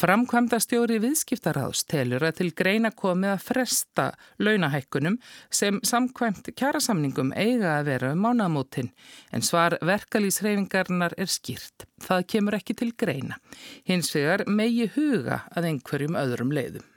Framkvæmda 0.00 0.56
stjóri 0.64 0.96
viðskiptaráðs 1.02 1.82
telur 1.88 2.24
að 2.24 2.38
til 2.38 2.46
greina 2.56 2.88
komið 2.96 3.34
að 3.34 3.42
fresta 3.44 4.06
launahækkunum 4.40 5.18
sem 5.52 5.80
samkvæmt 5.84 6.48
kjærasamningum 6.56 7.34
eiga 7.36 7.74
að 7.78 7.90
vera 7.90 8.12
um 8.14 8.24
mánamótin 8.24 8.88
en 9.32 9.44
svar 9.44 9.76
verkalýsreifingarnar 9.84 11.18
er 11.20 11.28
skýrt. 11.28 11.84
Það 12.00 12.24
kemur 12.32 12.56
ekki 12.60 12.78
til 12.80 12.94
greina. 12.96 13.36
Hins 13.84 14.12
vegar 14.16 14.46
megi 14.48 14.88
huga 14.96 15.42
að 15.52 15.68
einhverjum 15.74 16.16
öðrum 16.22 16.56
leiðum. 16.56 16.89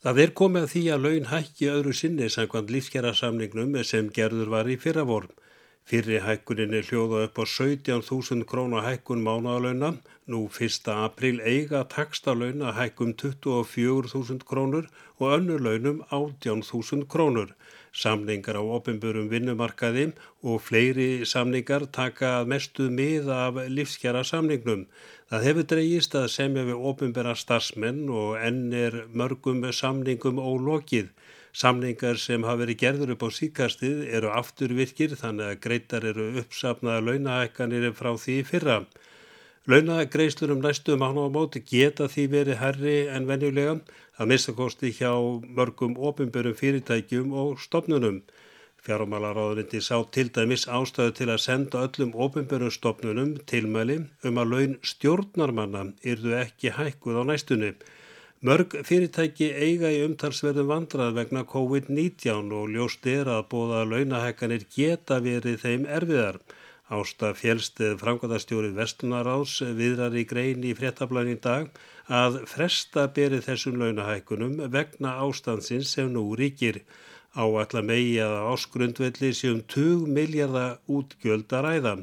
Það 0.00 0.18
er 0.22 0.30
komið 0.32 0.62
að 0.64 0.70
því 0.72 0.80
að 0.92 1.02
laun 1.04 1.26
hækki 1.28 1.66
öðru 1.68 1.92
sinni 1.96 2.26
samkvæmt 2.32 2.70
lífskjærasamningnum 2.72 3.74
sem 3.84 4.06
gerður 4.16 4.48
var 4.54 4.70
í 4.72 4.78
fyrravorm. 4.80 5.34
Fyrri 5.90 6.22
hækkunin 6.24 6.72
er 6.78 6.86
hljóða 6.88 7.26
upp 7.26 7.36
á 7.36 7.44
17.000 7.44 8.46
krónar 8.48 8.86
hækkun 8.86 9.20
mánaðalauna. 9.26 9.90
Nú 10.24 10.40
1. 10.48 10.88
april 10.94 11.42
eiga 11.44 11.82
takstalöuna 11.84 12.72
hækkum 12.78 13.12
24.000 13.12 14.40
krónur 14.48 14.88
og 15.18 15.36
önnur 15.36 15.60
launum 15.68 16.00
18.000 16.08 17.04
krónur. 17.04 17.52
Samningar 17.90 18.54
á 18.54 18.62
ofinbörum 18.62 19.26
vinnumarkaði 19.32 20.04
og 20.46 20.60
fleiri 20.62 21.26
samningar 21.26 21.88
taka 21.90 22.44
mestu 22.46 22.86
mið 22.86 23.30
af 23.34 23.58
livskjara 23.66 24.22
samningnum. 24.24 24.84
Það 25.30 25.46
hefur 25.48 25.66
dreyist 25.72 26.14
að 26.14 26.28
semja 26.36 26.64
við 26.68 26.86
ofinbæra 26.92 27.34
starfsmenn 27.34 28.06
og 28.14 28.38
enn 28.38 28.72
er 28.74 28.96
mörgum 29.10 29.66
samningum 29.74 30.38
ólokið. 30.38 31.10
Samningar 31.50 32.18
sem 32.22 32.46
hafa 32.46 32.62
verið 32.62 32.80
gerður 32.84 33.14
upp 33.16 33.26
á 33.26 33.28
síkastið 33.34 34.04
eru 34.06 34.30
afturvirkir 34.38 35.16
þannig 35.18 35.48
að 35.50 35.62
greitar 35.66 36.06
eru 36.06 36.30
uppsafnaða 36.44 37.06
launahækkanir 37.08 37.90
frá 37.98 38.14
því 38.14 38.36
fyrra. 38.46 38.84
Launagreislur 39.68 40.50
um 40.54 40.60
næstu 40.64 40.96
mánu 40.96 41.20
á 41.20 41.28
móti 41.28 41.60
geta 41.60 42.06
því 42.08 42.22
verið 42.34 42.60
herri 42.62 42.94
en 43.16 43.26
venjulega 43.28 43.74
að 44.16 44.30
mistakosti 44.30 44.88
hjá 44.98 45.12
mörgum 45.58 45.98
ofinbörum 46.08 46.54
fyrirtækjum 46.60 47.34
og 47.42 47.60
stopnunum. 47.60 48.22
Fjármálaráðurindi 48.80 49.80
sá 49.84 50.00
til 50.16 50.30
dæmis 50.32 50.64
ástæðu 50.64 51.12
til 51.18 51.28
að 51.28 51.44
senda 51.44 51.82
öllum 51.86 52.14
ofinbörum 52.26 52.72
stopnunum 52.72 53.34
tilmæli 53.52 53.98
um 54.24 54.40
að 54.40 54.50
laun 54.52 54.78
stjórnarmanna 54.92 55.82
yrðu 56.12 56.32
ekki 56.40 56.72
hækkuð 56.78 57.20
á 57.20 57.22
næstunni. 57.28 57.74
Mörg 58.40 58.78
fyrirtæki 58.88 59.50
eiga 59.52 59.92
í 59.92 60.00
umtalsverðum 60.06 60.72
vandrað 60.72 61.12
vegna 61.18 61.44
COVID-19 61.44 62.48
og 62.56 62.72
ljóst 62.72 63.04
er 63.04 63.28
að 63.28 63.44
bóða 63.52 63.84
launahækkanir 63.92 64.64
geta 64.72 65.20
verið 65.20 65.60
þeim 65.66 65.84
erfiðar. 65.84 66.40
Ásta 66.90 67.28
fjölstið 67.38 67.92
framkvæmastjórið 68.00 68.72
Vestunaráðs 68.74 69.60
viðrar 69.78 70.16
í 70.18 70.24
grein 70.26 70.64
í 70.66 70.72
fréttablanin 70.74 71.38
dag 71.44 71.68
að 72.10 72.40
fresta 72.50 73.04
berið 73.14 73.44
þessum 73.46 73.76
launahækunum 73.78 74.56
vegna 74.74 75.12
ástansins 75.22 75.92
sem 75.94 76.10
nú 76.10 76.24
ríkir. 76.40 76.80
Áallar 77.38 77.86
megi 77.86 78.18
að 78.24 78.34
áskrundvelli 78.50 79.30
séum 79.38 79.62
20 79.70 80.10
miljardar 80.16 80.80
útgjöld 80.90 81.54
að 81.54 81.64
ræða 81.68 81.94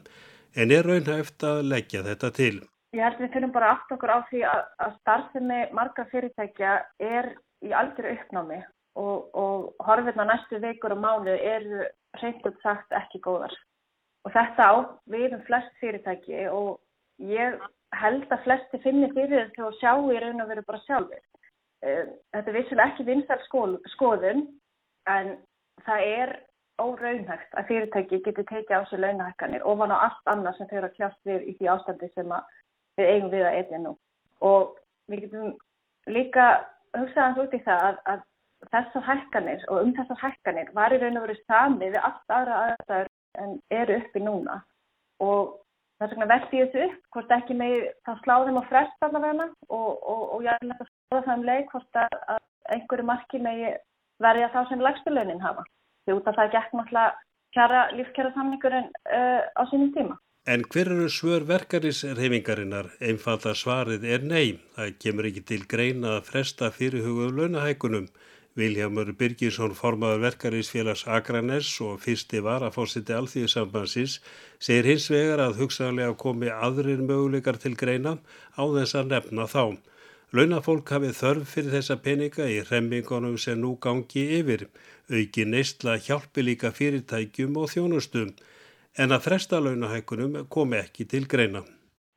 en 0.56 0.74
er 0.77 0.88
raunhæft 0.88 1.44
að 1.44 1.62
leggja 1.74 2.08
þetta 2.08 2.32
til. 2.39 2.56
Ég 2.96 3.03
held 3.03 3.20
við 3.20 3.36
fyrir 3.36 3.51
bara 3.60 3.75
aft 3.75 3.91
okkur 3.91 4.15
á 4.15 4.20
því 4.32 4.48
að, 4.48 4.65
að 4.88 4.98
starfsemi 5.01 5.62
marga 5.75 6.08
fyrirtækja 6.13 6.79
er 7.03 7.34
í 7.60 7.75
aldrei 7.75 8.13
uppnámi 8.15 8.63
og, 8.96 9.27
og 9.36 9.74
horfirna 9.84 10.32
næstu 10.32 10.63
vikur 10.63 10.96
og 10.96 11.03
mánu 11.03 11.36
eru 11.36 11.84
reynd 12.24 12.48
og 12.48 12.62
sagt 12.63 12.96
ekki 12.96 13.20
góðar. 13.27 13.51
Og 14.28 14.34
þetta 14.36 14.64
á 14.68 14.76
við 15.08 15.38
um 15.38 15.44
flest 15.48 15.72
fyrirtæki 15.80 16.50
og 16.52 16.82
ég 17.24 17.62
held 17.96 18.26
að 18.28 18.44
flesti 18.44 18.80
finni 18.84 19.08
fyrir 19.16 19.46
þetta 19.46 19.70
og 19.70 19.78
sjá 19.80 19.94
í 19.96 20.20
raun 20.20 20.44
og 20.44 20.50
veru 20.50 20.64
bara 20.68 20.84
sjálfur. 20.84 21.22
Eh, 21.86 22.04
þetta 22.36 22.52
er 22.52 22.58
vissulega 22.58 22.92
ekki 22.92 23.06
vinsal 23.08 23.40
skoðun 23.94 24.44
en 25.08 25.32
það 25.88 26.06
er 26.10 26.34
óraunhægt 26.82 27.56
að 27.56 27.70
fyrirtæki 27.72 28.20
getur 28.26 28.48
tekið 28.52 28.76
á 28.76 28.84
sig 28.90 29.00
launahækkanir 29.00 29.66
ofan 29.66 29.96
á 29.96 29.98
allt 30.10 30.32
annað 30.34 30.58
sem 30.58 30.70
þau 30.70 30.78
eru 30.82 30.90
að 30.90 30.98
kjást 31.00 31.30
við 31.30 31.48
í 31.48 31.56
því 31.58 31.70
ástandi 31.74 32.10
sem 32.14 32.34
við 33.00 33.12
eigum 33.14 33.32
við 33.32 33.46
að 33.48 33.60
etja 33.62 33.80
nú. 33.86 33.94
Og 34.44 34.76
við 35.08 35.24
getum 35.24 35.54
líka 36.12 36.48
hugsaðans 36.98 37.46
út 37.46 37.56
í 37.56 37.64
það 37.64 37.86
að, 37.88 38.02
að 38.12 38.26
þessar 38.74 39.08
hækkanir 39.08 39.64
og 39.72 39.86
um 39.86 39.96
þessar 39.96 40.22
hækkanir 40.26 40.74
var 40.76 40.94
í 40.94 41.00
raun 41.00 41.22
og 41.22 41.30
veru 41.30 41.40
samið 41.46 41.96
við 41.96 42.02
allt 42.10 42.36
aðra 42.40 42.60
aðstæður 42.66 43.14
en 43.44 43.58
eru 43.74 43.98
uppi 44.01 44.24
núna 44.24 44.60
og 45.24 45.56
þess 45.98 46.13
vegna 46.13 46.29
veldi 46.32 46.62
ég 46.62 46.74
þessu 46.74 46.89
upp 46.91 47.15
hvort 47.15 47.34
ekki 47.38 47.58
með 47.58 47.77
þá 48.06 48.12
sláðum 48.24 48.60
og 48.62 48.67
frest 48.70 49.08
allavega 49.08 49.48
og, 49.70 49.89
og, 49.96 50.22
og 50.36 50.46
ég 50.46 50.53
er 50.53 50.75
að 50.75 50.86
sláða 50.89 51.24
það 51.29 51.34
um 51.38 51.48
leik 51.50 51.72
hvort 51.74 52.01
að, 52.03 52.20
að 52.36 52.44
einhverju 52.75 53.08
marki 53.08 53.41
með 53.41 53.65
verja 54.24 54.51
þá 54.53 54.62
sem 54.70 54.84
lagstulaunin 54.84 55.44
hafa 55.44 55.65
því 56.06 56.20
út 56.20 56.29
af 56.29 56.38
það 56.39 56.53
gekk 56.56 56.77
náttúrulega 56.77 57.84
lífskjara 57.98 58.32
samningurinn 58.36 58.89
uh, 59.10 59.41
á 59.58 59.62
sínum 59.72 59.91
tíma. 59.96 60.17
En 60.48 60.63
hver 60.72 60.88
eru 60.94 61.10
svör 61.12 61.44
verkarisreifingarinnar? 61.44 62.94
Einfalda 63.03 63.51
svarið 63.58 64.06
er 64.08 64.22
nei. 64.24 64.60
Það 64.77 64.94
kemur 65.03 65.27
ekki 65.27 65.44
til 65.50 65.65
greina 65.67 66.13
að 66.17 66.29
fresta 66.29 66.70
fyrirhuguðu 66.72 67.34
launahækunum. 67.36 68.06
Viljámur 68.58 69.12
Birgisson 69.14 69.76
formaður 69.78 70.24
verkarísfélags 70.24 71.04
Akranes 71.14 71.68
og 71.86 72.00
fyrsti 72.02 72.40
varafórsiti 72.42 73.14
alþýðisambansins 73.14 74.16
segir 74.58 74.90
hins 74.90 75.06
vegar 75.14 75.44
að 75.44 75.60
hugsaðlega 75.60 76.16
komi 76.18 76.50
aðrir 76.50 77.04
möguleikar 77.06 77.60
til 77.62 77.76
greina 77.78 78.16
á 78.58 78.64
þess 78.66 78.98
að 78.98 79.14
nefna 79.14 79.46
þá. 79.52 79.78
Launafólk 80.34 80.90
hafi 80.90 81.14
þörf 81.20 81.54
fyrir 81.54 81.78
þessa 81.78 82.00
peninga 82.02 82.50
í 82.50 82.58
remmingunum 82.72 83.38
sem 83.38 83.62
nú 83.62 83.76
gangi 83.78 84.26
yfir, 84.40 84.66
auki 85.14 85.46
neistla 85.46 86.00
hjálpi 86.02 86.50
líka 86.50 86.74
fyrirtækjum 86.74 87.62
og 87.62 87.70
þjónustum, 87.76 88.34
en 88.98 89.14
að 89.14 89.26
fresta 89.30 89.62
launahækunum 89.62 90.48
komi 90.50 90.82
ekki 90.82 91.06
til 91.06 91.30
greina. 91.30 91.62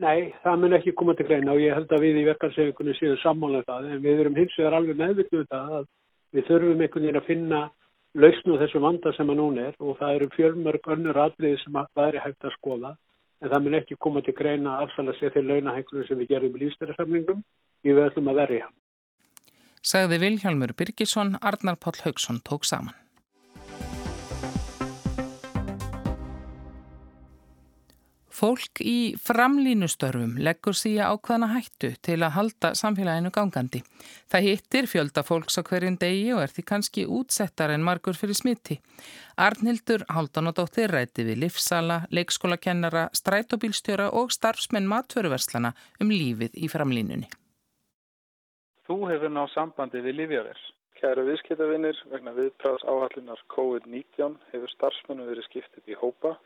Nei, 0.01 0.33
það 0.41 0.61
mun 0.65 0.81
ekki 0.81 0.97
koma 0.97 1.13
til 1.13 1.29
greina 1.29 1.53
og 1.53 1.61
ég 1.61 1.77
held 1.77 1.93
að 1.93 2.09
við 2.09 2.25
í 2.25 2.29
verkarsefningunni 2.33 2.97
séum 2.97 3.21
sammálega 3.21 3.61
um 3.61 3.73
það, 3.75 3.89
en 3.93 4.05
við 4.09 4.21
erum 4.25 4.41
hins 4.41 4.57
vegar 4.57 4.81
alveg 4.81 5.03
meðvirknuð 5.05 5.45
um 5.45 5.51
það 5.53 5.81
að 5.83 5.91
Við 6.35 6.47
þurfum 6.49 6.83
einhvern 6.85 7.07
veginn 7.07 7.21
að 7.21 7.29
finna 7.29 7.61
lausnu 8.15 8.59
þessu 8.59 8.83
vanda 8.83 9.13
sem 9.17 9.31
að 9.31 9.39
núna 9.41 9.69
er 9.71 9.79
og 9.79 9.99
það 10.01 10.17
eru 10.17 10.29
fjölmörg 10.35 10.91
önnur 10.95 11.23
aðriði 11.25 11.63
sem 11.63 11.79
að 11.79 12.05
er 12.07 12.21
hægt 12.25 12.47
að 12.47 12.57
skoða 12.59 12.93
en 13.41 13.51
það 13.51 13.65
mun 13.65 13.79
ekki 13.79 13.99
koma 14.05 14.23
til 14.23 14.35
greina 14.37 14.79
afsala 14.85 15.15
sér 15.19 15.33
til 15.35 15.47
launahæklunum 15.49 16.07
sem 16.09 16.19
við 16.21 16.35
gerum 16.35 16.57
í 16.57 16.65
lífstæðarsamlingum 16.65 17.45
við 17.87 18.03
ætlum 18.05 18.33
að 18.33 18.41
verja. 18.43 18.67
Sagði 19.81 20.19
Vilhjálmur 20.21 20.75
Birgisson, 20.77 21.39
Arnar 21.41 21.79
Páll 21.81 22.03
Haugsson 22.05 22.43
tók 22.45 22.67
saman. 22.69 22.95
Fólk 28.41 28.81
í 28.81 29.13
framlínustörfum 29.21 30.39
leggur 30.41 30.73
síja 30.79 31.11
ákvaðna 31.13 31.51
hættu 31.51 31.91
til 32.01 32.15
að 32.25 32.33
halda 32.39 32.71
samfélaginu 32.79 33.29
gangandi. 33.37 33.83
Það 34.33 34.47
hittir 34.47 34.87
fjölda 34.89 35.25
fólks 35.29 35.61
á 35.61 35.63
hverjum 35.67 35.99
degi 36.01 36.31
og 36.33 36.41
er 36.47 36.55
því 36.55 36.63
kannski 36.71 37.03
útsettar 37.05 37.75
en 37.75 37.85
margur 37.85 38.17
fyrir 38.17 38.39
smiti. 38.39 38.79
Arnhildur 39.37 40.07
Haldanadóttir 40.09 40.89
ræti 40.89 41.27
við 41.29 41.43
livsala, 41.43 41.99
leikskólakennara, 42.17 43.11
strætóbílstjóra 43.21 44.09
og 44.17 44.33
starfsmenn 44.33 44.89
matföruverslana 44.89 45.75
um 46.01 46.09
lífið 46.09 46.57
í 46.65 46.71
framlínunni. 46.73 47.29
Þú 48.89 48.97
hefur 49.11 49.35
náð 49.35 49.51
sambandi 49.53 50.01
við 50.07 50.17
Lífjavers. 50.23 50.63
Kæru 50.97 51.27
viðskiptavinnir 51.29 52.01
vegna 52.09 52.33
viðpráðs 52.41 52.89
áhallunar 52.89 53.45
COVID-19 53.53 54.41
hefur 54.55 54.73
starfsmennu 54.79 55.29
verið 55.29 55.47
skiptið 55.51 55.93
í 55.93 56.01
hópa 56.01 56.39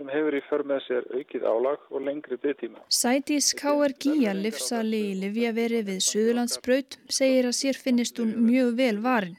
sem 0.00 0.08
hefur 0.08 0.32
í 0.32 0.40
för 0.48 0.62
með 0.64 0.84
sér 0.86 1.08
aukið 1.12 1.42
álag 1.44 1.82
og 1.92 2.04
lengri 2.06 2.38
byggtíma. 2.40 2.80
Sætis 2.88 3.50
K.R. 3.58 3.92
Gíja, 4.00 4.32
livsali 4.32 5.00
í 5.10 5.16
Livjaveri 5.20 5.82
við 5.84 5.98
Suðurlandsbraut, 6.06 6.96
segir 7.12 7.48
að 7.50 7.58
sér 7.58 7.76
finnist 7.76 8.20
hún 8.20 8.32
mjög 8.46 8.72
vel 8.78 9.02
varin. 9.04 9.36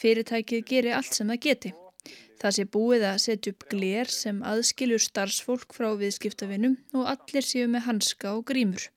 Fyrirtækið 0.00 0.64
gerir 0.66 0.96
allt 0.98 1.14
sem 1.14 1.30
það 1.30 1.42
geti. 1.46 1.72
Það 2.40 2.56
sé 2.56 2.64
búið 2.74 3.04
að 3.06 3.20
setja 3.22 3.52
upp 3.54 3.66
glér 3.70 4.10
sem 4.10 4.40
aðskilur 4.50 5.02
starfsfólk 5.04 5.76
frá 5.76 5.92
viðskiptavinnum 6.00 6.78
og 6.96 7.10
allir 7.12 7.46
séu 7.46 7.68
með 7.70 7.86
hanska 7.86 8.32
og 8.34 8.46
grímur. 8.50 8.88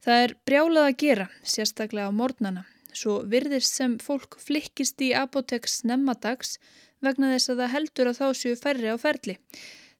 Það 0.00 0.24
er 0.24 0.36
brjálað 0.48 0.88
að 0.88 0.98
gera, 1.02 1.26
sérstaklega 1.42 2.08
á 2.08 2.12
mornana. 2.14 2.64
Svo 2.96 3.20
virðist 3.28 3.76
sem 3.76 3.98
fólk 4.00 4.38
flikkist 4.40 5.02
í 5.04 5.12
apotex 5.12 5.82
nemmadags 5.84 6.56
vegna 7.04 7.34
þess 7.34 7.52
að 7.52 7.62
það 7.64 7.72
heldur 7.74 8.10
að 8.10 8.20
þá 8.22 8.26
séu 8.40 8.56
færri 8.56 8.88
á 8.88 8.96
ferli. 9.02 9.36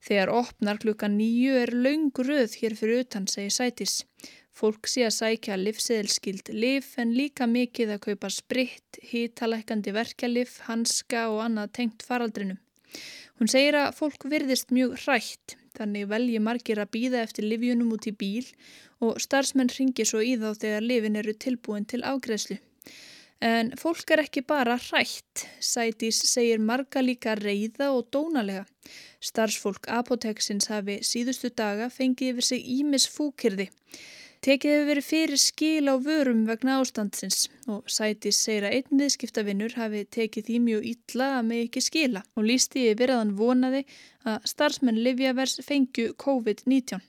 Þegar 0.01 0.33
opnar 0.33 0.81
klukkan 0.81 1.19
nýju 1.19 1.57
er 1.61 1.75
laungröð 1.77 2.57
hér 2.63 2.77
fyrir 2.79 3.05
utan, 3.05 3.27
segir 3.29 3.53
Sætis. 3.53 4.01
Fólk 4.57 4.89
sé 4.91 5.05
að 5.07 5.15
sækja 5.17 5.59
livseðilskild 5.61 6.51
liv 6.53 6.89
en 7.01 7.13
líka 7.17 7.47
mikið 7.47 7.95
að 7.95 8.03
kaupa 8.09 8.31
spritt, 8.33 8.99
hítalækandi 9.13 9.93
verkjalif, 9.97 10.59
hanska 10.67 11.29
og 11.33 11.45
annað 11.45 11.75
tengt 11.79 12.05
faraldrinum. 12.05 12.59
Hún 13.39 13.49
segir 13.49 13.79
að 13.79 13.95
fólk 13.97 14.27
virðist 14.29 14.73
mjög 14.75 14.97
hrætt, 15.05 15.55
þannig 15.79 16.09
velji 16.11 16.41
margir 16.45 16.81
að 16.83 16.91
býða 16.97 17.23
eftir 17.25 17.47
livjunum 17.47 17.95
út 17.95 18.09
í 18.11 18.13
bíl 18.13 18.49
og 19.01 19.21
starfsmenn 19.23 19.71
ringi 19.73 20.05
svo 20.05 20.21
í 20.21 20.35
þá 20.41 20.51
þegar 20.65 20.85
livin 20.85 21.17
eru 21.21 21.37
tilbúin 21.37 21.87
til 21.89 22.03
afgreðslu. 22.05 22.59
En 23.41 23.71
fólk 23.81 24.11
er 24.13 24.21
ekki 24.21 24.43
bara 24.45 24.75
hrætt, 24.77 25.47
Sætis 25.65 26.19
segir 26.29 26.61
marga 26.61 27.01
líka 27.01 27.33
reyða 27.39 27.87
og 27.97 28.11
dónalega. 28.13 28.67
Starfsfólk 29.25 29.89
apoteksins 29.89 30.69
hafi 30.69 30.99
síðustu 31.01 31.49
daga 31.57 31.89
fengið 31.89 32.35
yfir 32.35 32.47
sig 32.51 32.67
ímis 32.79 33.07
fúkirði. 33.09 33.71
Tekið 34.45 34.73
hefur 34.73 34.87
verið 34.89 35.05
fyrir 35.05 35.41
skil 35.41 35.89
á 35.89 35.97
vörum 36.01 36.43
vegna 36.49 36.79
ástandsins 36.81 37.47
og 37.69 37.89
Sætis 37.89 38.39
segir 38.45 38.67
að 38.69 38.77
einn 38.77 39.01
viðskiptavinnur 39.03 39.77
hafi 39.77 40.03
tekið 40.17 40.47
því 40.47 40.57
mjög 40.67 40.89
illa 40.93 41.29
að 41.39 41.49
með 41.49 41.63
ekki 41.65 41.83
skila 41.85 42.23
og 42.37 42.47
lísti 42.49 42.87
yfir 42.93 43.13
að 43.13 43.21
hann 43.21 43.35
vonaði 43.41 43.83
að 44.29 44.49
starfsmenn 44.53 45.01
Livjavers 45.05 45.61
fengju 45.65 46.13
COVID-19. 46.25 47.01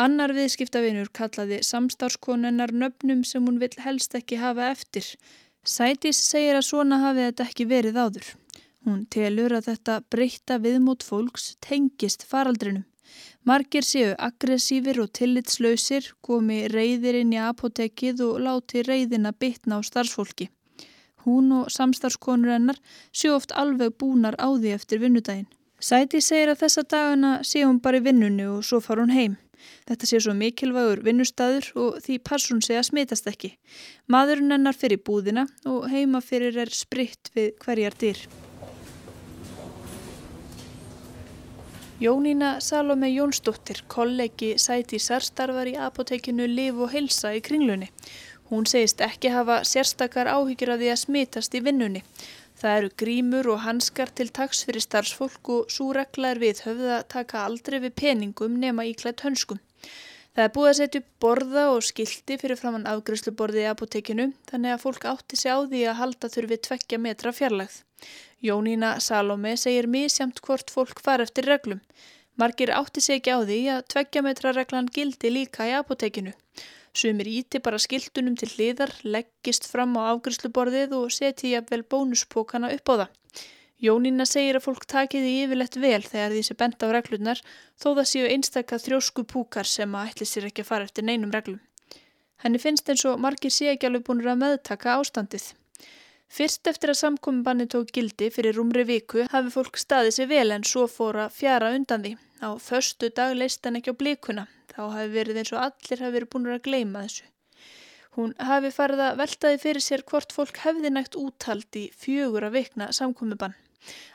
Annar 0.00 0.32
viðskiptavinnur 0.36 1.12
kallaði 1.12 1.60
samstárskonennar 1.68 2.72
nöfnum 2.72 3.24
sem 3.28 3.44
hún 3.44 3.60
vill 3.60 3.76
helst 3.84 4.16
ekki 4.16 4.40
hafa 4.40 4.70
eftir. 4.72 5.08
Sætis 5.62 6.18
segir 6.18 6.56
að 6.58 6.64
svona 6.66 6.96
hafi 6.98 7.22
þetta 7.22 7.44
ekki 7.46 7.64
verið 7.70 7.98
áður. 8.02 8.30
Hún 8.82 9.04
telur 9.14 9.52
að 9.54 9.68
þetta 9.68 10.00
breyta 10.10 10.56
viðmót 10.58 11.04
fólks 11.06 11.52
tengist 11.62 12.24
faraldrinum. 12.26 12.82
Margir 13.46 13.86
séu 13.86 14.16
aggressífir 14.18 14.98
og 15.02 15.12
tillitslausir, 15.14 16.08
komi 16.20 16.64
reyðir 16.70 17.20
inn 17.20 17.34
í 17.36 17.38
apotekið 17.38 18.24
og 18.26 18.40
láti 18.42 18.82
reyðina 18.82 19.30
bitna 19.32 19.78
á 19.78 19.80
starfsfólki. 19.86 20.48
Hún 21.22 21.54
og 21.54 21.70
samstarfskonur 21.70 22.56
hennar 22.56 22.82
séu 23.14 23.36
oft 23.36 23.54
alveg 23.54 23.94
búnar 24.02 24.34
á 24.42 24.50
því 24.50 24.74
eftir 24.74 24.98
vinnudaginn. 24.98 25.46
Sæti 25.78 26.18
segir 26.22 26.50
að 26.50 26.64
þessa 26.64 26.86
dagana 26.90 27.32
sé 27.46 27.62
hún 27.62 27.78
bara 27.82 28.02
í 28.02 28.06
vinnunni 28.06 28.50
og 28.50 28.66
svo 28.66 28.82
far 28.82 28.98
hún 28.98 29.14
heim. 29.14 29.38
Þetta 29.88 30.08
sé 30.08 30.20
svo 30.22 30.34
mikilvægur 30.38 31.02
vinnustadur 31.06 31.68
og 31.78 31.98
því 32.04 32.18
passun 32.28 32.62
sé 32.64 32.78
að 32.78 32.88
smitast 32.90 33.28
ekki. 33.30 33.54
Maðurinn 34.12 34.54
hennar 34.54 34.78
fyrir 34.78 35.02
búðina 35.02 35.46
og 35.68 35.90
heima 35.92 36.22
fyrir 36.24 36.58
er 36.64 36.72
spritt 36.74 37.32
við 37.36 37.52
hverjar 37.64 37.98
dyr. 38.00 38.24
Jónína 42.02 42.56
Salome 42.60 43.12
Jónsdóttir, 43.12 43.84
kollegi 43.86 44.56
Sætísar, 44.58 45.22
starfar 45.22 45.68
í 45.70 45.76
apotekinu 45.78 46.48
Liv 46.50 46.80
og 46.82 46.90
Hilsa 46.90 47.30
í 47.36 47.42
kringlunni. 47.46 47.92
Hún 48.50 48.66
segist 48.66 48.98
ekki 49.00 49.30
hafa 49.30 49.60
sérstakar 49.62 50.26
áhyggjur 50.26 50.72
af 50.74 50.80
því 50.80 50.88
að 50.90 50.98
smitast 51.04 51.54
í 51.54 51.60
vinnunni. 51.62 52.02
Það 52.62 52.76
eru 52.78 52.90
grímur 53.00 53.46
og 53.50 53.64
hanskar 53.64 54.10
til 54.14 54.28
taks 54.30 54.60
fyrir 54.62 54.84
starfsfólk 54.84 55.48
og 55.50 55.72
svo 55.74 55.88
regla 55.96 56.28
er 56.30 56.38
við 56.38 56.60
höfða 56.62 56.98
taka 57.10 57.40
aldrei 57.48 57.80
við 57.82 57.96
peningum 57.98 58.54
nema 58.62 58.84
íklætt 58.86 59.24
hönskum. 59.26 59.58
Það 60.32 60.44
er 60.44 60.52
búið 60.54 60.68
að 60.68 60.76
setja 60.78 61.00
upp 61.02 61.08
borða 61.24 61.64
og 61.72 61.82
skildi 61.82 62.36
fyrir 62.38 62.60
framann 62.60 62.86
afgrysluborði 62.92 63.64
í 63.64 63.70
apotekinu 63.72 64.28
þannig 64.52 64.76
að 64.76 64.84
fólk 64.84 65.08
átti 65.10 65.40
sig 65.40 65.50
á 65.50 65.58
því 65.58 65.82
að 65.90 65.98
halda 66.04 66.30
þurfi 66.36 66.60
tveggja 66.68 67.00
metra 67.02 67.34
fjarlagð. 67.34 67.82
Jónína 68.46 68.94
Salome 69.02 69.56
segir 69.58 69.90
misjamt 69.90 70.38
hvort 70.46 70.70
fólk 70.70 71.02
far 71.02 71.26
eftir 71.26 71.50
reglum. 71.50 71.82
Margir 72.40 72.72
átti 72.72 73.00
sig 73.04 73.20
ekki 73.20 73.34
á 73.36 73.38
því 73.44 73.58
að 73.74 73.82
tveggjametra 73.92 74.52
reglan 74.56 74.88
gildi 74.88 75.30
líka 75.32 75.66
í 75.68 75.74
apotekinu. 75.76 76.32
Sumir 76.96 77.28
íti 77.28 77.60
bara 77.64 77.80
skildunum 77.80 78.36
til 78.36 78.48
hliðar, 78.52 78.92
leggist 79.04 79.68
fram 79.68 79.96
á 80.00 80.12
afgriðsluborðið 80.12 80.94
og 80.98 81.12
seti 81.12 81.52
jafnvel 81.52 81.82
bónuspókana 81.84 82.72
upp 82.76 82.92
á 82.92 82.94
það. 83.02 83.10
Jónína 83.82 84.24
segir 84.28 84.56
að 84.56 84.66
fólk 84.68 84.84
takiði 84.86 85.30
yfirlegt 85.42 85.76
vel 85.82 86.02
þegar 86.04 86.34
því 86.36 86.42
sé 86.46 86.54
bent 86.60 86.84
á 86.84 86.88
reglunar 86.94 87.40
þó 87.80 87.88
það 87.96 88.04
séu 88.12 88.28
einstakka 88.30 88.78
þrjósku 88.78 89.24
púkar 89.32 89.66
sem 89.66 89.96
að 89.98 90.12
ætli 90.12 90.28
sér 90.30 90.46
ekki 90.48 90.62
að 90.62 90.68
fara 90.68 90.86
eftir 90.86 91.08
neinum 91.08 91.32
reglum. 91.34 91.58
Henni 92.44 92.60
finnst 92.62 92.88
eins 92.92 93.02
og 93.10 93.18
margir 93.24 93.50
sé 93.50 93.72
ekki 93.72 93.88
alveg 93.88 94.04
búinur 94.06 94.30
að 94.34 94.40
meðtaka 94.44 94.94
ástandið. 95.00 95.48
Fyrst 96.32 96.64
eftir 96.70 96.88
að 96.88 96.96
samkominnbanni 96.96 97.66
tók 97.68 97.90
gildi 97.92 98.30
fyrir 98.32 98.56
rúmri 98.56 98.86
viku 98.88 99.26
hafi 99.28 99.50
fólk 99.52 99.74
staðið 99.76 100.14
sér 100.16 100.28
vel 100.30 100.54
en 100.54 100.62
svo 100.64 100.86
fór 100.88 101.18
að 101.26 101.34
fjara 101.36 101.72
undan 101.76 102.06
því. 102.06 102.12
Á 102.40 102.56
förstu 102.56 103.10
dag 103.12 103.34
leist 103.36 103.60
hann 103.68 103.76
ekki 103.76 103.92
á 103.92 104.00
blíkuna. 104.00 104.44
Þá 104.72 104.80
hafi 104.94 105.10
verið 105.12 105.40
eins 105.42 105.52
og 105.52 105.60
allir 105.66 106.00
hafi 106.00 106.14
verið 106.14 106.30
búin 106.32 106.48
að 106.54 106.62
gleima 106.64 107.02
þessu. 107.04 107.26
Hún 108.16 108.32
hafi 108.48 108.70
farið 108.72 109.02
að 109.10 109.20
veltaði 109.20 109.60
fyrir 109.66 109.84
sér 109.84 110.06
hvort 110.08 110.32
fólk 110.32 110.62
hefði 110.64 110.94
nægt 110.94 111.20
úthald 111.20 111.80
í 111.82 111.84
fjögur 112.00 112.48
að 112.48 112.56
vikna 112.56 112.88
samkominnbann. 112.96 113.58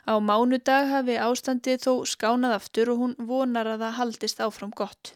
Á 0.10 0.18
mánudag 0.18 0.90
hafi 0.90 1.22
ástandið 1.22 1.86
þó 1.86 1.94
skánað 2.10 2.58
aftur 2.58 2.96
og 2.96 3.04
hún 3.04 3.16
vonar 3.30 3.70
að 3.76 3.86
það 3.86 3.98
haldist 4.02 4.42
áfram 4.42 4.74
gott. 4.74 5.14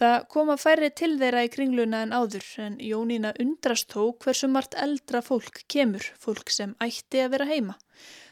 Það 0.00 0.22
koma 0.32 0.54
færri 0.56 0.88
til 0.96 1.10
þeirra 1.20 1.42
í 1.44 1.48
kringluna 1.52 1.98
en 2.06 2.12
áður 2.16 2.44
en 2.64 2.78
Jónína 2.80 3.34
undrast 3.42 3.90
þó 3.92 4.14
hversu 4.24 4.48
margt 4.48 4.72
eldra 4.80 5.20
fólk 5.20 5.60
kemur, 5.68 6.06
fólk 6.16 6.48
sem 6.54 6.72
ætti 6.80 7.20
að 7.20 7.34
vera 7.34 7.48
heima. 7.50 7.74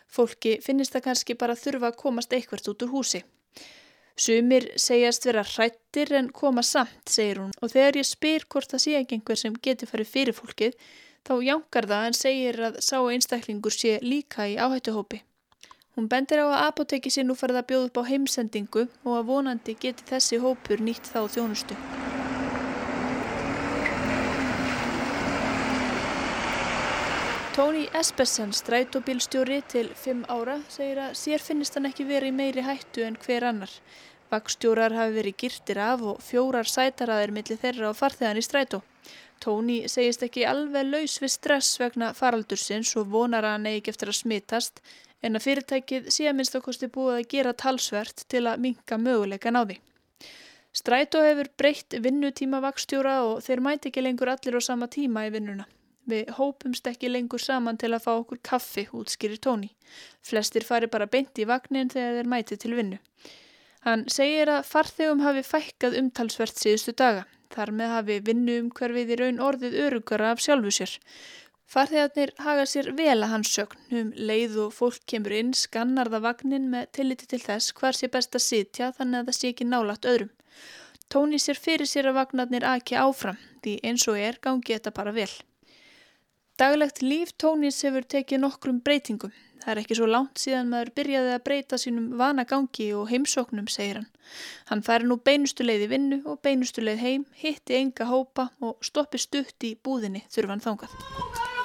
Fólki 0.08 0.54
finnist 0.64 0.96
það 0.96 1.04
kannski 1.10 1.36
bara 1.36 1.58
þurfa 1.60 1.90
að 1.90 1.98
komast 2.00 2.32
eitthvert 2.32 2.72
út 2.72 2.86
úr 2.86 2.94
húsi. 2.94 3.20
Sumir 4.16 4.70
segjast 4.80 5.28
vera 5.28 5.44
hrættir 5.44 6.14
en 6.16 6.32
koma 6.40 6.64
samt, 6.64 7.04
segir 7.04 7.42
hún 7.42 7.52
og 7.60 7.74
þegar 7.76 8.00
ég 8.00 8.08
spyr 8.08 8.48
hvort 8.48 8.72
það 8.72 8.84
sé 8.86 8.96
ekki 9.02 9.18
einhver 9.18 9.44
sem 9.44 9.62
getur 9.68 9.92
farið 9.92 10.12
fyrir 10.16 10.40
fólkið 10.40 10.82
þá 11.28 11.34
jánkar 11.52 11.92
það 11.92 12.08
en 12.08 12.22
segir 12.24 12.64
að 12.70 12.80
sá 12.88 12.96
einstaklingur 13.04 13.76
sé 13.76 13.98
líka 14.00 14.48
í 14.48 14.56
áhættuhópi. 14.56 15.20
Hún 15.98 16.06
bendir 16.06 16.38
á 16.38 16.46
að 16.46 16.60
apoteki 16.62 17.10
sé 17.10 17.24
nú 17.26 17.34
farið 17.34 17.56
að 17.58 17.64
bjóða 17.70 17.86
upp 17.88 17.96
á 17.98 18.02
heimsendingu 18.06 18.82
og 19.02 19.14
að 19.18 19.24
vonandi 19.32 19.72
geti 19.82 20.04
þessi 20.06 20.36
hópur 20.38 20.78
nýtt 20.78 21.08
þá 21.10 21.24
þjónustu. 21.34 21.74
Tóni 27.56 27.88
Espersen, 27.98 28.54
strætóbílstjóri 28.54 29.58
til 29.66 29.88
5 30.04 30.22
ára, 30.30 30.60
segir 30.70 31.00
að 31.02 31.18
sér 31.18 31.42
finnist 31.42 31.74
hann 31.74 31.90
ekki 31.90 32.06
verið 32.06 32.38
meiri 32.44 32.62
hættu 32.62 33.02
en 33.02 33.18
hver 33.24 33.48
annar. 33.50 33.74
Vakstjórar 34.30 34.94
hafi 34.94 35.16
verið 35.18 35.36
girtir 35.42 35.82
af 35.82 36.06
og 36.12 36.22
fjórar 36.22 36.70
sætaraðir 36.70 37.34
millir 37.34 37.58
þeirra 37.58 37.90
á 37.90 37.98
farþegan 37.98 38.38
í 38.38 38.46
strætó. 38.46 38.84
Tóni 39.42 39.80
segist 39.90 40.22
ekki 40.22 40.46
alveg 40.46 40.86
laus 40.86 41.18
við 41.18 41.34
stress 41.34 41.74
vegna 41.82 42.14
faraldursins 42.14 42.94
og 42.98 43.10
vonar 43.10 43.42
að 43.42 43.56
hann 43.56 43.68
eigi 43.70 43.90
eftir 43.90 44.14
að 44.14 44.20
smittast 44.22 44.82
en 45.22 45.38
að 45.38 45.46
fyrirtækið 45.46 46.10
sé 46.14 46.28
að 46.30 46.38
minnst 46.38 46.56
okkosti 46.58 46.90
búið 46.94 47.16
að 47.18 47.28
gera 47.34 47.54
talsvert 47.64 48.24
til 48.30 48.44
að 48.46 48.62
minka 48.64 48.98
möguleikan 49.00 49.58
á 49.58 49.62
því. 49.64 49.78
Strætó 50.78 51.24
hefur 51.24 51.48
breytt 51.58 51.96
vinnutíma 52.04 52.60
vakstjóra 52.62 53.16
og 53.26 53.42
þeir 53.42 53.64
mæti 53.64 53.90
ekki 53.90 54.04
lengur 54.04 54.30
allir 54.30 54.58
á 54.58 54.62
sama 54.62 54.86
tíma 54.86 55.26
í 55.26 55.32
vinnuna. 55.34 55.66
Við 56.08 56.30
hópumst 56.38 56.86
ekki 56.88 57.10
lengur 57.10 57.42
saman 57.42 57.76
til 57.80 57.90
að 57.92 58.04
fá 58.04 58.12
okkur 58.14 58.38
kaffi, 58.44 58.86
útskýrir 58.96 59.40
Tóni. 59.44 59.72
Flestir 60.24 60.64
fari 60.64 60.88
bara 60.88 61.08
beint 61.10 61.36
í 61.36 61.44
vagnin 61.48 61.90
þegar 61.92 62.16
þeir 62.18 62.30
mæti 62.32 62.56
til 62.60 62.76
vinnu. 62.78 63.00
Hann 63.84 64.06
segir 64.12 64.50
að 64.52 64.68
farþegum 64.68 65.20
hafi 65.24 65.42
fækkað 65.46 65.98
umtalsvert 66.00 66.56
síðustu 66.60 66.94
daga. 66.96 67.26
Þar 67.52 67.74
með 67.80 67.92
hafi 67.96 68.16
vinnu 68.24 68.56
um 68.62 68.70
hverfið 68.78 69.12
í 69.14 69.18
raun 69.20 69.44
orðið 69.44 69.76
örugara 69.86 70.32
af 70.32 70.42
sjálfu 70.44 70.72
sér. 70.78 70.96
Farþegarnir 71.68 72.30
haga 72.40 72.64
sér 72.64 72.86
vel 72.96 73.18
að 73.18 73.28
hans 73.34 73.50
sögn 73.52 73.96
um 73.98 74.12
leið 74.16 74.54
og 74.62 74.70
fólk 74.72 75.02
kemur 75.10 75.34
inn, 75.36 75.50
skannar 75.52 76.08
það 76.08 76.24
vagnin 76.24 76.70
með 76.72 76.86
tilliti 76.96 77.26
til 77.28 77.42
þess 77.42 77.74
hvar 77.76 77.96
sé 77.96 78.08
best 78.14 78.38
að 78.38 78.44
sitja 78.46 78.88
þannig 78.96 79.18
að 79.18 79.28
það 79.28 79.36
sé 79.38 79.50
ekki 79.52 79.66
nálagt 79.68 80.08
öðrum. 80.08 80.30
Tóni 81.12 81.40
sér 81.40 81.60
fyrir 81.60 81.88
sér 81.88 82.08
að 82.08 82.16
vagnarnir 82.22 82.64
aki 82.64 82.96
áfram 82.96 83.36
því 83.60 83.74
eins 83.84 84.06
og 84.08 84.16
er 84.16 84.40
gangi 84.40 84.78
þetta 84.78 84.94
bara 84.96 85.12
vel. 85.12 85.28
Daglegt 86.58 87.02
líf 87.04 87.34
Tónis 87.36 87.82
hefur 87.84 88.08
tekið 88.16 88.42
nokkrum 88.46 88.80
breytingum. 88.80 89.36
Það 89.60 89.72
er 89.74 89.82
ekki 89.82 89.98
svo 89.98 90.08
langt 90.08 90.40
síðan 90.40 90.72
maður 90.72 90.94
byrjaði 90.96 91.34
að 91.34 91.44
breyta 91.44 91.78
sínum 91.78 92.08
vanagangi 92.16 92.88
og 92.96 93.12
heimsóknum, 93.12 93.68
segir 93.68 94.00
hann. 94.00 94.08
Hann 94.70 94.84
færi 94.86 95.04
nú 95.10 95.18
beinustu 95.20 95.66
leið 95.66 95.84
í 95.84 95.90
vinnu 95.92 96.22
og 96.24 96.40
beinustu 96.40 96.80
leið 96.80 97.04
heim, 97.04 97.28
hitti 97.36 97.76
enga 97.82 98.08
hópa 98.08 98.48
og 98.64 98.80
stoppi 98.80 99.20
stutt 99.20 99.68
í 99.68 99.76
búðinni 99.76 100.24
þurfan 100.32 100.64
þángað. 100.64 101.57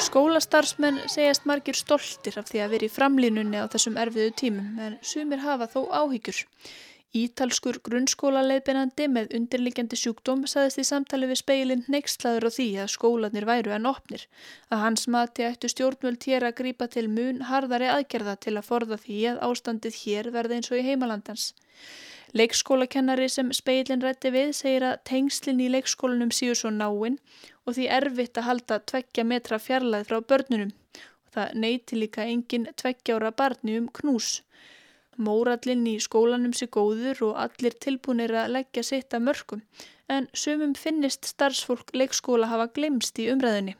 Skólastarfsmenn 0.00 1.02
segjast 1.12 1.44
margir 1.44 1.76
stoltir 1.76 2.38
af 2.40 2.46
því 2.48 2.60
að 2.64 2.70
vera 2.74 2.86
í 2.86 2.92
framlínunni 2.92 3.58
á 3.60 3.68
þessum 3.68 3.98
erfiðu 4.00 4.30
tímum 4.40 4.78
en 4.80 4.94
sumir 5.04 5.42
hafa 5.44 5.66
þó 5.68 5.82
áhyggjur. 6.00 6.38
Ítalskur 7.20 7.80
grunnskólaleiðbeinandi 7.84 9.08
með 9.12 9.34
undirliggjandi 9.36 9.98
sjúkdóm 9.98 10.46
saðist 10.48 10.80
í 10.80 10.86
samtali 10.88 11.28
við 11.28 11.40
speilin 11.42 11.84
neykslaður 11.92 12.48
á 12.48 12.50
því 12.54 12.68
að 12.84 12.92
skólanir 12.94 13.48
væru 13.50 13.74
en 13.76 13.88
opnir. 13.90 14.24
Að 14.72 14.84
hans 14.86 15.08
mati 15.10 15.44
ættu 15.48 15.68
stjórnvöld 15.72 16.24
hér 16.30 16.46
að 16.48 16.56
grípa 16.62 16.88
til 16.88 17.08
mun 17.10 17.42
harðari 17.50 17.90
aðgerða 17.90 18.38
til 18.46 18.54
að 18.56 18.68
forða 18.70 19.00
því 19.04 19.18
að 19.32 19.42
ástandið 19.50 20.00
hér 20.04 20.30
verði 20.38 20.60
eins 20.60 20.72
og 20.72 20.80
í 20.80 20.86
heimalandans. 20.86 21.50
Leikskólakennari 22.30 23.26
sem 23.28 23.48
speilin 23.50 24.02
rætti 24.04 24.30
við 24.30 24.52
segir 24.54 24.84
að 24.86 25.00
tengslinn 25.08 25.62
í 25.64 25.70
leikskólanum 25.74 26.30
síu 26.34 26.54
svo 26.54 26.70
náinn 26.70 27.16
og 27.66 27.74
því 27.74 27.86
erfitt 27.96 28.38
að 28.38 28.46
halda 28.46 28.78
tveggja 28.92 29.24
metra 29.26 29.58
fjarlæð 29.58 30.04
frá 30.10 30.20
börnunum 30.32 30.70
og 30.70 31.32
það 31.34 31.56
neyti 31.64 31.98
líka 31.98 32.26
engin 32.30 32.68
tveggjára 32.82 33.32
barni 33.40 33.74
um 33.80 33.88
knús. 33.98 34.28
Mórallinn 35.18 35.82
í 35.90 35.96
skólanum 36.00 36.54
sé 36.54 36.70
góður 36.70 37.24
og 37.30 37.40
allir 37.44 37.74
tilbúinir 37.82 38.36
að 38.44 38.54
leggja 38.58 38.86
sitt 38.86 39.16
að 39.16 39.26
mörgum 39.26 39.64
en 40.10 40.30
sumum 40.44 40.76
finnist 40.78 41.26
starfsfólk 41.26 41.90
leikskóla 41.98 42.46
hafa 42.50 42.70
glemst 42.78 43.18
í 43.18 43.26
umræðinni. 43.34 43.74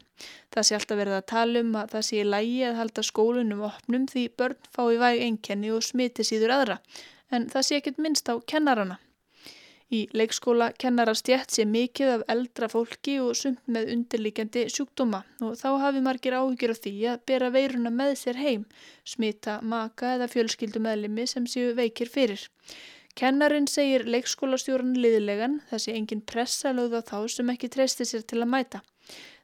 Það 0.50 0.66
sé 0.66 0.76
alltaf 0.76 0.98
verið 0.98 1.16
að 1.20 1.30
tala 1.30 1.62
um 1.64 1.72
að 1.78 1.94
það 1.94 2.04
sé 2.08 2.26
lægi 2.26 2.60
að 2.66 2.82
halda 2.82 3.06
skólunum 3.06 3.64
opnum 3.70 4.10
því 4.10 4.26
börn 4.42 4.68
fái 4.74 4.98
væg 5.00 5.24
enkenni 5.30 5.72
og 5.74 5.86
smiti 5.86 6.26
síður 6.26 6.58
aðra 6.58 6.78
en 7.30 7.48
það 7.52 7.66
sé 7.66 7.78
ekkert 7.80 8.02
minnst 8.02 8.28
á 8.30 8.34
kennarana. 8.52 8.98
Í 9.90 10.04
leikskóla 10.14 10.68
kennara 10.78 11.16
stjætt 11.18 11.50
sé 11.50 11.64
mikið 11.66 12.12
af 12.12 12.20
eldra 12.30 12.68
fólki 12.70 13.16
og 13.18 13.32
sumt 13.34 13.64
með 13.66 13.88
undirlíkjandi 13.96 14.62
sjúkdóma 14.70 15.24
og 15.42 15.56
þá 15.58 15.68
hafi 15.82 16.02
margir 16.06 16.36
áhyggjur 16.38 16.74
af 16.76 16.80
því 16.84 16.92
að 17.10 17.24
bera 17.26 17.48
veiruna 17.56 17.90
með 17.90 18.12
sér 18.20 18.38
heim, 18.38 18.68
smita 19.02 19.58
maka 19.66 20.14
eða 20.14 20.30
fjölskyldumæðlimi 20.30 21.26
sem 21.26 21.50
séu 21.50 21.74
veikir 21.74 22.12
fyrir. 22.12 22.46
Kennarin 23.18 23.66
segir 23.66 24.06
leikskólastjóran 24.06 24.94
liðilegan 24.94 25.58
þessi 25.72 25.96
engin 25.98 26.22
pressa 26.22 26.70
lögða 26.70 27.02
þá 27.10 27.18
sem 27.34 27.50
ekki 27.50 27.74
treysti 27.74 28.06
sér 28.06 28.22
til 28.22 28.44
að 28.44 28.52
mæta. 28.54 28.84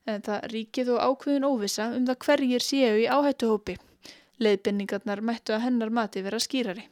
En 0.07 0.23
það 0.23 0.47
ríkið 0.53 0.95
og 0.95 1.03
ákveðin 1.11 1.49
óvisa 1.51 1.91
um 1.97 2.07
það 2.07 2.23
hverjir 2.23 2.63
séu 2.63 3.01
í 3.03 3.11
áhættuhópi. 3.11 3.81
Leðbynningarnar 4.39 5.27
mættu 5.27 5.57
að 5.57 5.67
hennar 5.67 5.91
mati 5.91 6.23
vera 6.23 6.39
skýrari. 6.39 6.87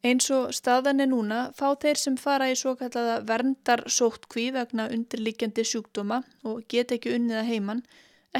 Eins 0.00 0.30
og 0.32 0.54
staðan 0.56 1.02
er 1.04 1.10
núna 1.10 1.38
fá 1.52 1.74
þeir 1.80 1.98
sem 2.00 2.14
fara 2.16 2.46
í 2.48 2.54
svo 2.56 2.72
kallaða 2.80 3.18
verndar 3.28 3.82
sóttkví 3.84 4.46
vegna 4.54 4.86
undirlíkjandi 4.94 5.64
sjúkdóma 5.68 6.22
og 6.48 6.62
get 6.72 6.94
ekki 6.96 7.12
unnið 7.18 7.40
að 7.42 7.50
heiman 7.50 7.82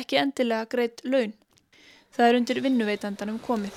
ekki 0.01 0.17
endilega 0.23 0.71
greitt 0.73 1.03
laun. 1.05 1.35
Það 2.17 2.29
er 2.29 2.39
undir 2.39 2.61
vinnuveitandanum 2.65 3.37
komið. 3.45 3.77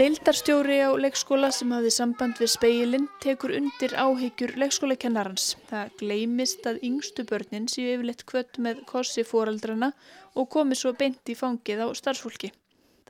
Deildarstjóri 0.00 0.80
á 0.82 0.90
leikskóla 0.96 1.50
sem 1.54 1.70
hafði 1.76 1.92
samband 1.94 2.38
við 2.42 2.50
speilin 2.56 3.06
tekur 3.22 3.52
undir 3.54 3.94
áhyggjur 3.94 4.56
leikskólakennarans. 4.62 5.52
Það 5.70 5.92
gleimist 6.00 6.66
að 6.66 6.80
yngstu 6.88 7.26
börnin 7.28 7.68
séu 7.70 7.92
yfirleitt 7.94 8.26
kvött 8.26 8.58
með 8.58 8.82
kossi 8.90 9.26
fóraldrana 9.28 9.92
og 10.34 10.50
komi 10.56 10.74
svo 10.74 10.96
beint 10.96 11.30
í 11.30 11.38
fangið 11.38 11.84
á 11.84 11.88
starfsfólki. 12.00 12.50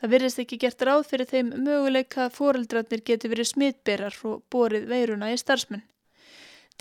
Það 0.01 0.13
virðist 0.15 0.41
ekki 0.41 0.59
gert 0.63 0.83
ráð 0.89 1.03
fyrir 1.11 1.29
þeim 1.29 1.49
möguleika 1.61 2.27
að 2.27 2.37
foreldrarnir 2.39 3.03
geti 3.05 3.29
verið 3.29 3.51
smittberar 3.51 4.15
og 4.25 4.45
borið 4.53 4.87
veiruna 4.89 5.29
í 5.33 5.41
starfsmenn. 5.41 5.83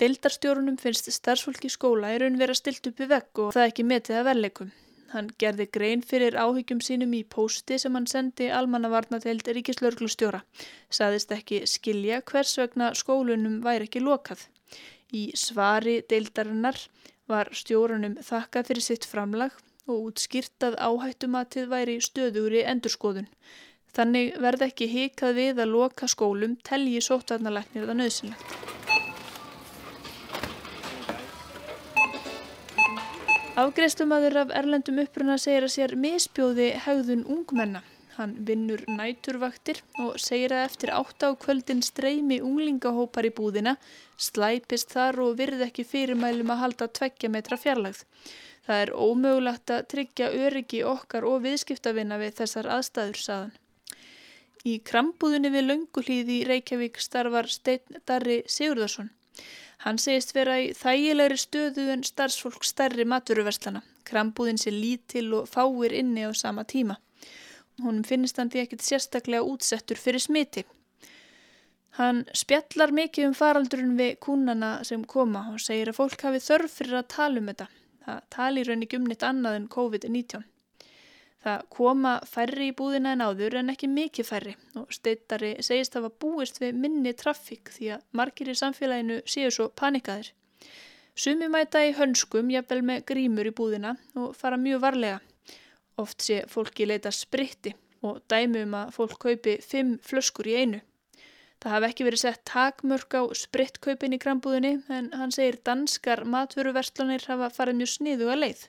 Deildarstjórunum 0.00 0.78
finnst 0.80 1.10
starfsfólki 1.12 1.68
skóla 1.68 2.14
í 2.14 2.20
raun 2.22 2.38
vera 2.40 2.56
stilt 2.56 2.86
upp 2.88 3.02
í 3.04 3.08
vegg 3.10 3.42
og 3.42 3.52
það 3.52 3.66
ekki 3.68 3.84
metið 3.84 4.20
að 4.22 4.28
verleikum. 4.30 4.70
Hann 5.10 5.28
gerði 5.42 5.66
grein 5.74 6.04
fyrir 6.06 6.38
áhyggjum 6.38 6.80
sínum 6.86 7.12
í 7.18 7.24
pósti 7.34 7.76
sem 7.82 7.96
hann 7.98 8.06
sendi 8.08 8.46
almannavarnateild 8.54 9.50
Ríkislörglustjóra. 9.56 10.40
Saðist 10.88 11.34
ekki 11.36 11.64
skilja 11.68 12.22
hvers 12.30 12.54
vegna 12.62 12.92
skólunum 12.96 13.58
væri 13.66 13.90
ekki 13.90 14.00
lokað. 14.06 14.46
Í 15.12 15.32
svari 15.36 15.98
deildarinnar 16.08 16.78
var 17.28 17.50
stjórunum 17.52 18.16
þakka 18.24 18.62
fyrir 18.70 18.86
sitt 18.86 19.04
framlag 19.10 19.58
og 19.88 20.10
útskýrt 20.10 20.66
að 20.68 20.78
áhættumatið 20.88 21.70
væri 21.70 21.96
stöðugri 22.04 22.64
endurskoðun. 22.72 23.30
Þannig 23.96 24.36
verð 24.42 24.66
ekki 24.68 24.86
hikað 24.90 25.38
við 25.40 25.62
að 25.64 25.72
loka 25.74 26.08
skólum 26.10 26.58
telji 26.66 27.00
sótvarnalæknir 27.02 27.88
það 27.88 27.98
nöðsynlegt. 28.02 28.58
Afgreðslumadur 33.60 34.36
af 34.40 34.52
Erlendum 34.56 35.00
uppruna 35.02 35.34
segir 35.42 35.66
að 35.66 35.72
sér 35.74 35.96
misbjóði 35.98 36.68
hegðun 36.84 37.26
ungmenna. 37.34 37.82
Hann 38.14 38.36
vinnur 38.46 38.80
næturvaktir 38.88 39.80
og 40.04 40.20
segir 40.22 40.54
að 40.54 40.66
eftir 40.68 40.92
átt 40.94 41.26
á 41.26 41.28
kvöldin 41.40 41.82
streymi 41.84 42.38
unglingahópar 42.46 43.26
í 43.28 43.32
búðina, 43.36 43.74
slæpist 44.16 44.94
þar 44.94 45.20
og 45.24 45.36
virð 45.40 45.66
ekki 45.66 45.84
fyrirmælum 45.88 46.54
að 46.54 46.62
halda 46.62 46.88
tveggja 47.00 47.32
metra 47.32 47.58
fjarlagð. 47.60 48.04
Það 48.66 48.82
er 48.84 48.92
ómögulegt 48.94 49.72
að 49.72 49.86
tryggja 49.94 50.30
öryggi 50.46 50.82
okkar 50.84 51.26
og 51.26 51.42
viðskiptavinna 51.46 52.20
við 52.20 52.36
þessar 52.42 52.68
aðstæður, 52.76 53.20
saðan. 53.24 53.54
Í 54.68 54.74
krambúðinni 54.84 55.48
við 55.54 55.66
Lönguhlíði 55.70 56.34
í 56.42 56.46
Reykjavík 56.48 57.00
starfar 57.00 57.48
Steinn 57.48 58.02
Darri 58.04 58.42
Sigurðarsson. 58.44 59.08
Hann 59.80 59.96
segist 59.96 60.34
vera 60.36 60.58
í 60.60 60.74
þægilegri 60.76 61.38
stöðu 61.40 61.86
en 61.94 62.02
starfsfólk 62.04 62.66
starri 62.68 63.06
maturverslana. 63.08 63.80
Krambúðin 64.04 64.60
sé 64.60 64.72
lítil 64.74 65.30
og 65.38 65.48
fáir 65.48 65.94
inni 65.96 66.26
á 66.28 66.32
sama 66.36 66.66
tíma. 66.68 66.98
Hún 67.80 68.02
finnist 68.04 68.36
hann 68.36 68.52
því 68.52 68.66
ekkit 68.66 68.84
sérstaklega 68.84 69.46
útsettur 69.48 69.96
fyrir 69.96 70.20
smiti. 70.20 70.66
Hann 71.96 72.26
spjallar 72.36 72.92
mikið 72.92 73.30
um 73.30 73.34
faraldurinn 73.34 73.96
við 73.96 74.18
kúnana 74.20 74.72
sem 74.84 75.00
koma 75.08 75.46
og 75.54 75.62
segir 75.64 75.90
að 75.90 76.02
fólk 76.02 76.28
hafi 76.28 76.44
þörf 76.44 76.76
fyrir 76.82 77.00
að 77.00 77.08
tala 77.16 77.40
um 77.40 77.48
þetta. 77.48 77.66
Það 78.10 78.22
tali 78.34 78.62
raun 78.66 78.82
ekki 78.82 78.98
um 78.98 79.06
neitt 79.06 79.22
annað 79.26 79.56
en 79.60 79.68
COVID-19. 79.70 80.42
Það 81.40 81.62
koma 81.72 82.14
færri 82.28 82.66
í 82.68 82.74
búðina 82.76 83.14
en 83.14 83.22
áður 83.24 83.56
en 83.60 83.72
ekki 83.72 83.88
mikið 83.88 84.26
færri 84.28 84.56
og 84.76 84.90
steittari 84.92 85.54
segist 85.64 85.94
var 85.96 86.12
búist 86.20 86.58
við 86.60 86.76
minni 86.82 87.14
trafík 87.16 87.70
því 87.76 87.94
að 87.94 88.02
margir 88.18 88.50
í 88.52 88.56
samfélaginu 88.60 89.20
séu 89.24 89.52
svo 89.54 89.70
panikaðir. 89.72 90.32
Sumi 91.16 91.48
mæta 91.52 91.80
í 91.86 91.94
hönskum, 91.96 92.50
jafnvel 92.52 92.82
með 92.90 93.06
grímur 93.08 93.48
í 93.48 93.54
búðina 93.56 93.94
og 94.18 94.34
fara 94.36 94.58
mjög 94.60 94.82
varlega. 94.84 95.22
Oft 96.00 96.26
sé 96.26 96.42
fólki 96.48 96.86
leita 96.88 97.12
spritti 97.14 97.72
og 98.04 98.20
dæmi 98.28 98.66
um 98.66 98.76
að 98.82 98.94
fólk 98.96 99.18
kaupi 99.24 99.58
fimm 99.64 99.96
flöskur 100.04 100.48
í 100.48 100.58
einu. 100.60 100.82
Það 101.60 101.74
hafi 101.74 101.88
ekki 101.90 102.04
verið 102.06 102.22
sett 102.22 102.44
takmörk 102.48 103.14
á 103.20 103.22
spritkaupin 103.36 104.16
í 104.16 104.18
krambúðinni 104.22 104.72
en 104.88 105.10
hann 105.12 105.32
segir 105.34 105.58
danskar 105.68 106.22
matvöruverslanir 106.24 107.26
hafa 107.28 107.50
farið 107.52 107.82
mjög 107.82 107.90
sniðu 107.94 108.30
að 108.32 108.40
leið. 108.44 108.62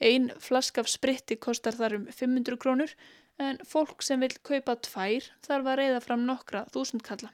Einn 0.00 0.30
flask 0.40 0.80
af 0.80 0.88
spritti 0.88 1.36
kostar 1.36 1.76
þar 1.76 1.98
um 1.98 2.06
500 2.08 2.60
krónur 2.62 2.94
en 3.44 3.58
fólk 3.68 4.00
sem 4.06 4.22
vil 4.24 4.32
kaupa 4.46 4.78
tvær 4.86 5.28
þarf 5.44 5.68
að 5.68 5.80
reyða 5.82 6.00
fram 6.04 6.24
nokkra 6.24 6.64
þúsund 6.72 7.04
kalla. 7.04 7.28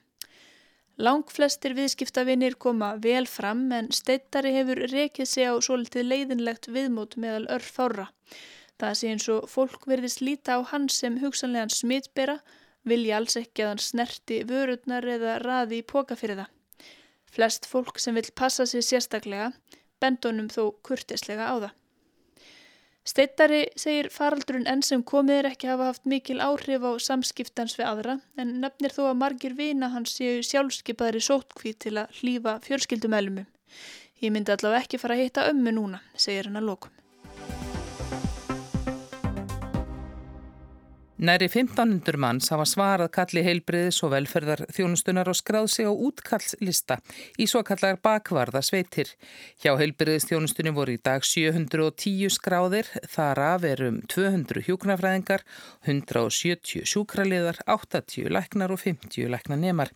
Lang 1.00 1.31
flestir 1.33 1.72
viðskiptavinir 1.79 2.59
koma 2.61 2.90
vel 3.00 3.24
fram 3.31 3.62
en 3.72 3.92
steittari 3.94 4.50
hefur 4.53 4.83
rekið 4.90 5.29
sig 5.29 5.48
á 5.48 5.55
svolítið 5.62 6.11
leiðinlegt 6.11 6.66
viðmót 6.68 7.14
meðal 7.16 7.46
örf 7.55 7.79
ára. 7.81 8.09
Það 8.81 8.98
sé 8.98 9.12
eins 9.12 9.29
og 9.33 9.46
fólk 9.48 9.87
verðist 9.88 10.20
líta 10.20 10.59
á 10.59 10.61
hans 10.72 10.98
sem 11.00 11.16
hugsanlegan 11.22 11.72
smittbera 11.72 12.40
vilja 12.88 13.18
alls 13.18 13.36
ekki 13.40 13.64
að 13.64 13.72
hann 13.72 13.82
snerti 13.84 14.40
vörurnar 14.48 15.06
eða 15.16 15.38
raði 15.42 15.80
í 15.80 15.86
póka 15.86 16.16
fyrir 16.16 16.42
það. 16.42 16.54
Flest 17.30 17.68
fólk 17.70 18.00
sem 18.02 18.16
vil 18.16 18.26
passa 18.34 18.66
sér 18.66 18.82
sérstaklega 18.82 19.52
bendunum 20.00 20.48
þó 20.50 20.72
kurtislega 20.86 21.50
á 21.52 21.56
það. 21.60 21.76
Steittari 23.10 23.60
segir 23.80 24.10
faraldurinn 24.12 24.68
enn 24.68 24.82
sem 24.84 25.02
komið 25.02 25.38
er 25.38 25.48
ekki 25.50 25.70
hafa 25.70 25.88
haft 25.88 26.04
mikil 26.10 26.36
áhrif 26.44 26.84
á 26.84 26.92
samskiptans 27.00 27.78
við 27.78 27.88
aðra 27.88 28.18
en 28.36 28.52
nefnir 28.62 28.92
þó 28.94 29.06
að 29.08 29.20
margir 29.22 29.56
vina 29.56 29.88
hans 29.94 30.12
séu 30.18 30.44
sjálfskeipaðri 30.46 31.22
sótkví 31.24 31.72
til 31.80 31.96
að 32.02 32.20
hlýfa 32.20 32.58
fjölskyldumælumum. 32.66 33.48
Ég 34.20 34.34
myndi 34.34 34.52
allavega 34.52 34.84
ekki 34.84 35.00
fara 35.00 35.16
að 35.16 35.24
hitta 35.24 35.48
ömmu 35.48 35.72
núna, 35.72 36.02
segir 36.12 36.50
hann 36.50 36.60
að 36.60 36.68
lokum. 36.68 36.92
Næri 41.20 41.50
1500 41.52 42.16
manns 42.16 42.46
hafa 42.48 42.64
svarað 42.64 43.11
kalli 43.12 43.42
heilbriðis 43.44 43.98
og 44.06 44.14
velferðar 44.14 44.62
þjónustunar 44.72 45.28
og 45.28 45.37
skráð 45.37 45.66
sig 45.68 45.85
á 45.85 45.92
útkallslista 45.92 46.96
í 47.37 47.44
svo 47.50 47.61
kallar 47.61 47.98
bakvarða 48.00 48.62
sveitir. 48.64 49.11
Hjá 49.61 49.74
heilbriðis 49.76 50.24
þjónustunni 50.30 50.72
voru 50.72 50.94
í 50.96 51.02
dag 51.04 51.20
710 51.20 52.33
skráðir, 52.33 52.88
þar 53.04 53.42
af 53.50 53.66
erum 53.68 53.98
200 54.09 54.64
hjóknarfræðingar, 54.64 55.44
170 55.85 56.88
sjúkraliðar, 56.88 57.61
80 57.68 58.33
læknar 58.33 58.72
og 58.72 58.80
50 58.80 59.28
læknanemar. 59.28 59.92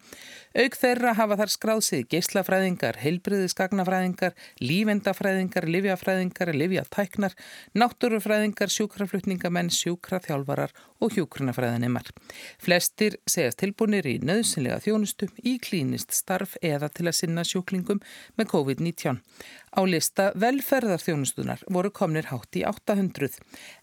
Auk 0.60 0.76
þeirra 0.76 1.16
hafa 1.16 1.40
þar 1.40 1.54
skráð 1.56 1.84
sig 1.88 2.04
geislafræðingar, 2.12 3.00
heilbriðisgagnafræðingar, 3.00 4.36
lífendafræðingar, 4.60 5.72
livjafræðingar, 5.72 6.52
livjatæknar, 6.52 7.40
náttúrufræðingar, 7.72 8.76
sjúkraflutningamenn, 8.76 9.72
sjúkraþjálfarar 9.72 10.76
og 11.04 11.12
hjúkrunafræðanemar. 11.14 12.08
Flestir 12.62 13.18
segjast 13.28 13.60
tilbúinir 13.60 14.06
í 14.08 14.16
nöðsynlega 14.24 14.80
þjónustu 14.84 15.28
í 15.44 15.58
klínist 15.62 16.14
starf 16.16 16.56
eða 16.64 16.88
til 16.88 17.08
að 17.10 17.18
sinna 17.20 17.44
sjúklingum 17.44 18.00
með 18.38 18.50
COVID-19. 18.54 19.20
Á 19.74 19.80
lista 19.90 20.28
velferðarþjónustunar 20.38 21.64
voru 21.76 21.90
komnir 21.90 22.30
hátt 22.30 22.56
í 22.56 22.62
800. 22.64 23.40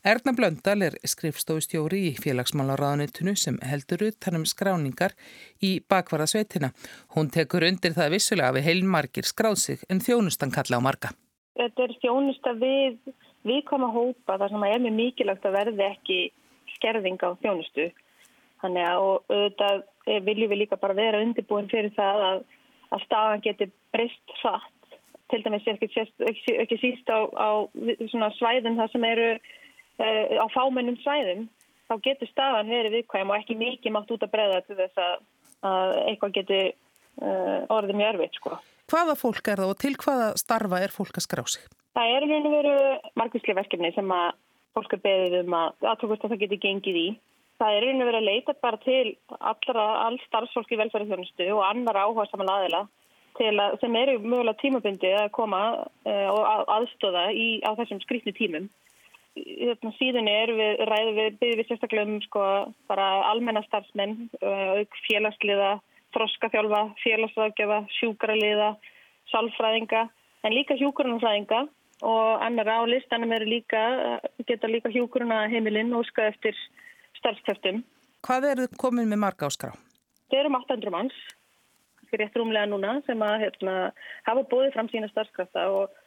Erna 0.07 0.33
Blöndal 0.37 0.77
er 0.87 0.95
skrifstofustjóri 1.03 2.05
í 2.09 2.13
félagsmálaráðanitunu 2.19 3.35
sem 3.37 3.59
heldur 3.67 4.07
utanum 4.07 4.47
skráningar 4.47 5.17
í 5.61 5.77
bakvarðasveitina. 5.91 6.71
Hún 7.15 7.29
tekur 7.33 7.67
undir 7.67 7.97
það 7.97 8.15
vissulega 8.15 8.55
við 8.57 8.69
heilmargir 8.69 9.27
skráð 9.27 9.59
sig 9.65 9.83
en 9.89 10.01
þjónustan 10.01 10.55
kalla 10.55 10.79
á 10.79 10.85
marga. 10.87 11.11
Þetta 11.59 11.83
er 11.83 11.97
þjónusta 11.99 12.53
við 12.57 13.11
viðkoma 13.45 13.89
hópa 13.91 14.37
þar 14.39 14.53
sem 14.53 14.63
er 14.69 14.85
mjög 14.85 14.95
mikilvægt 14.95 15.47
að 15.49 15.57
verði 15.57 15.87
ekki 15.89 16.19
skerðing 16.81 17.21
á 17.21 17.29
þjónustu. 17.45 17.87
Þannig 18.61 18.89
að 18.89 18.99
auðvitað 19.05 19.85
viljum 20.27 20.51
við 20.51 20.61
líka 20.63 20.81
bara 20.81 20.97
vera 20.97 21.21
undirbúin 21.23 21.69
fyrir 21.71 21.93
það 21.95 22.27
að, 22.27 22.43
að 22.91 23.03
staðan 23.05 23.43
geti 23.45 23.71
breyst 23.93 24.35
hratt. 24.41 24.77
Til 25.31 25.39
dæmis 25.45 25.67
ekki, 25.69 25.87
ekki, 26.27 26.55
ekki 26.59 26.77
síst 26.81 27.07
á, 27.07 27.23
á 27.31 27.49
svæðum 28.35 28.75
það 28.81 28.91
sem 28.91 29.05
eru 29.07 29.27
uh, 29.31 30.25
á 30.43 30.45
fámennum 30.51 30.99
svæðum 30.99 31.47
þá 31.87 31.95
getur 32.03 32.29
staðan 32.31 32.71
verið 32.71 32.97
viðkvæm 32.97 33.31
og 33.31 33.37
ekki 33.39 33.57
mikið 33.59 33.95
mátt 33.95 34.11
út 34.11 34.25
að 34.25 34.33
breyða 34.33 34.59
til 34.67 34.77
þess 34.79 35.01
að, 35.05 35.15
að 35.71 35.93
eitthvað 36.03 36.35
getur 36.39 36.65
uh, 36.67 37.59
orðið 37.77 37.99
mjög 38.01 38.13
erfitt 38.13 38.39
sko. 38.39 38.59
Hvaða 38.91 39.15
fólk 39.15 39.47
er 39.47 39.63
það 39.63 39.71
og 39.71 39.79
til 39.79 39.93
hvaða 40.03 40.29
starfa 40.39 40.81
er 40.83 40.93
fólk 40.93 41.15
að 41.15 41.25
skrá 41.27 41.43
sig? 41.47 41.67
Það 41.95 42.13
er 42.15 42.25
og 42.27 42.53
veru 42.55 42.75
margvíslega 43.19 43.59
verkefni 43.61 43.91
sem 43.95 44.11
að 44.15 44.29
fólk 44.75 44.95
er 44.95 45.03
beðið 45.03 45.37
um 45.43 45.57
að 45.57 45.89
aðtökast 45.91 46.25
að 46.25 46.33
það 46.33 46.41
getur 46.45 46.63
gengið 46.65 46.99
í. 47.01 47.07
Það 47.61 47.77
er 47.77 47.85
og 47.91 48.09
veru 48.09 48.19
að 48.21 48.27
leita 48.29 48.55
bara 48.57 48.79
til 48.81 49.15
allra, 49.37 49.85
all 50.07 50.17
starfsfólk 50.25 50.71
í 50.73 50.79
velferðarþjónustu 50.81 51.47
og 51.53 51.63
annar 51.67 51.99
áhuga 52.01 52.25
saman 52.31 52.49
aðila 52.49 52.85
að, 53.39 53.75
sem 53.81 53.95
eru 53.95 54.19
mögulega 54.19 54.59
tímabundi 54.59 55.11
að 55.15 55.29
koma 55.35 55.61
uh, 55.81 56.29
og 56.33 56.71
aðstóða 56.75 57.29
í, 57.33 57.61
á 57.63 57.71
þessum 57.79 58.01
skrifni 58.03 58.33
tímum. 58.37 58.69
Hérna, 59.37 59.93
síðan 59.95 60.27
er 60.27 60.51
við 60.57 60.81
ræðið 60.89 61.19
við 61.19 61.37
byggðum 61.39 61.59
við 61.61 61.69
sérstaklega 61.69 62.07
um 62.09 62.17
sko, 62.25 62.47
almennastarfsmenn, 63.31 64.17
uh, 64.41 64.81
auk 64.81 64.97
félagsliða, 65.05 65.69
þroskafjálfa, 66.15 66.81
félagsraðgjöfa, 67.05 67.77
sjúkraliða, 67.99 68.73
salfræðinga 69.31 70.07
en 70.43 70.55
líka 70.57 70.75
hjúkurunarfræðinga 70.81 71.63
og 72.01 72.43
annar 72.45 72.69
á 72.69 72.79
listanum 72.89 73.31
eru 73.35 73.45
líka, 73.45 73.81
geta 74.49 74.69
líka 74.69 74.91
hjúkurunarheimilinn 74.93 75.93
óskað 75.93 76.33
eftir 76.33 76.57
starfstöftum. 77.19 77.83
Hvað 78.25 78.47
eru 78.51 78.67
komin 78.81 79.09
með 79.09 79.21
marga 79.23 79.49
áskrá? 79.49 79.71
Þeir 80.29 80.43
eru 80.43 80.51
um 80.51 80.59
800 80.59 80.93
manns, 80.93 81.17
rétt 82.11 82.35
rúmlega 82.37 82.69
núna, 82.69 82.99
sem 83.07 83.21
að 83.23 83.45
hefna, 83.45 83.75
hafa 84.27 84.45
bóðið 84.51 84.75
fram 84.75 84.89
sína 84.91 85.09
starfskrafta 85.11 85.67
og, 85.71 85.97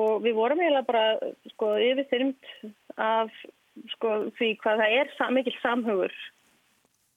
og 0.00 0.22
við 0.24 0.36
vorum 0.38 0.62
eiginlega 0.62 0.88
bara 0.88 1.32
sko, 1.52 1.74
yfirþyrmt 1.84 2.52
af 2.96 3.32
sko, 3.94 4.14
því 4.38 4.54
hvað 4.62 4.84
það 4.84 4.98
er 5.00 5.34
mikil 5.36 5.56
samhugur 5.60 6.16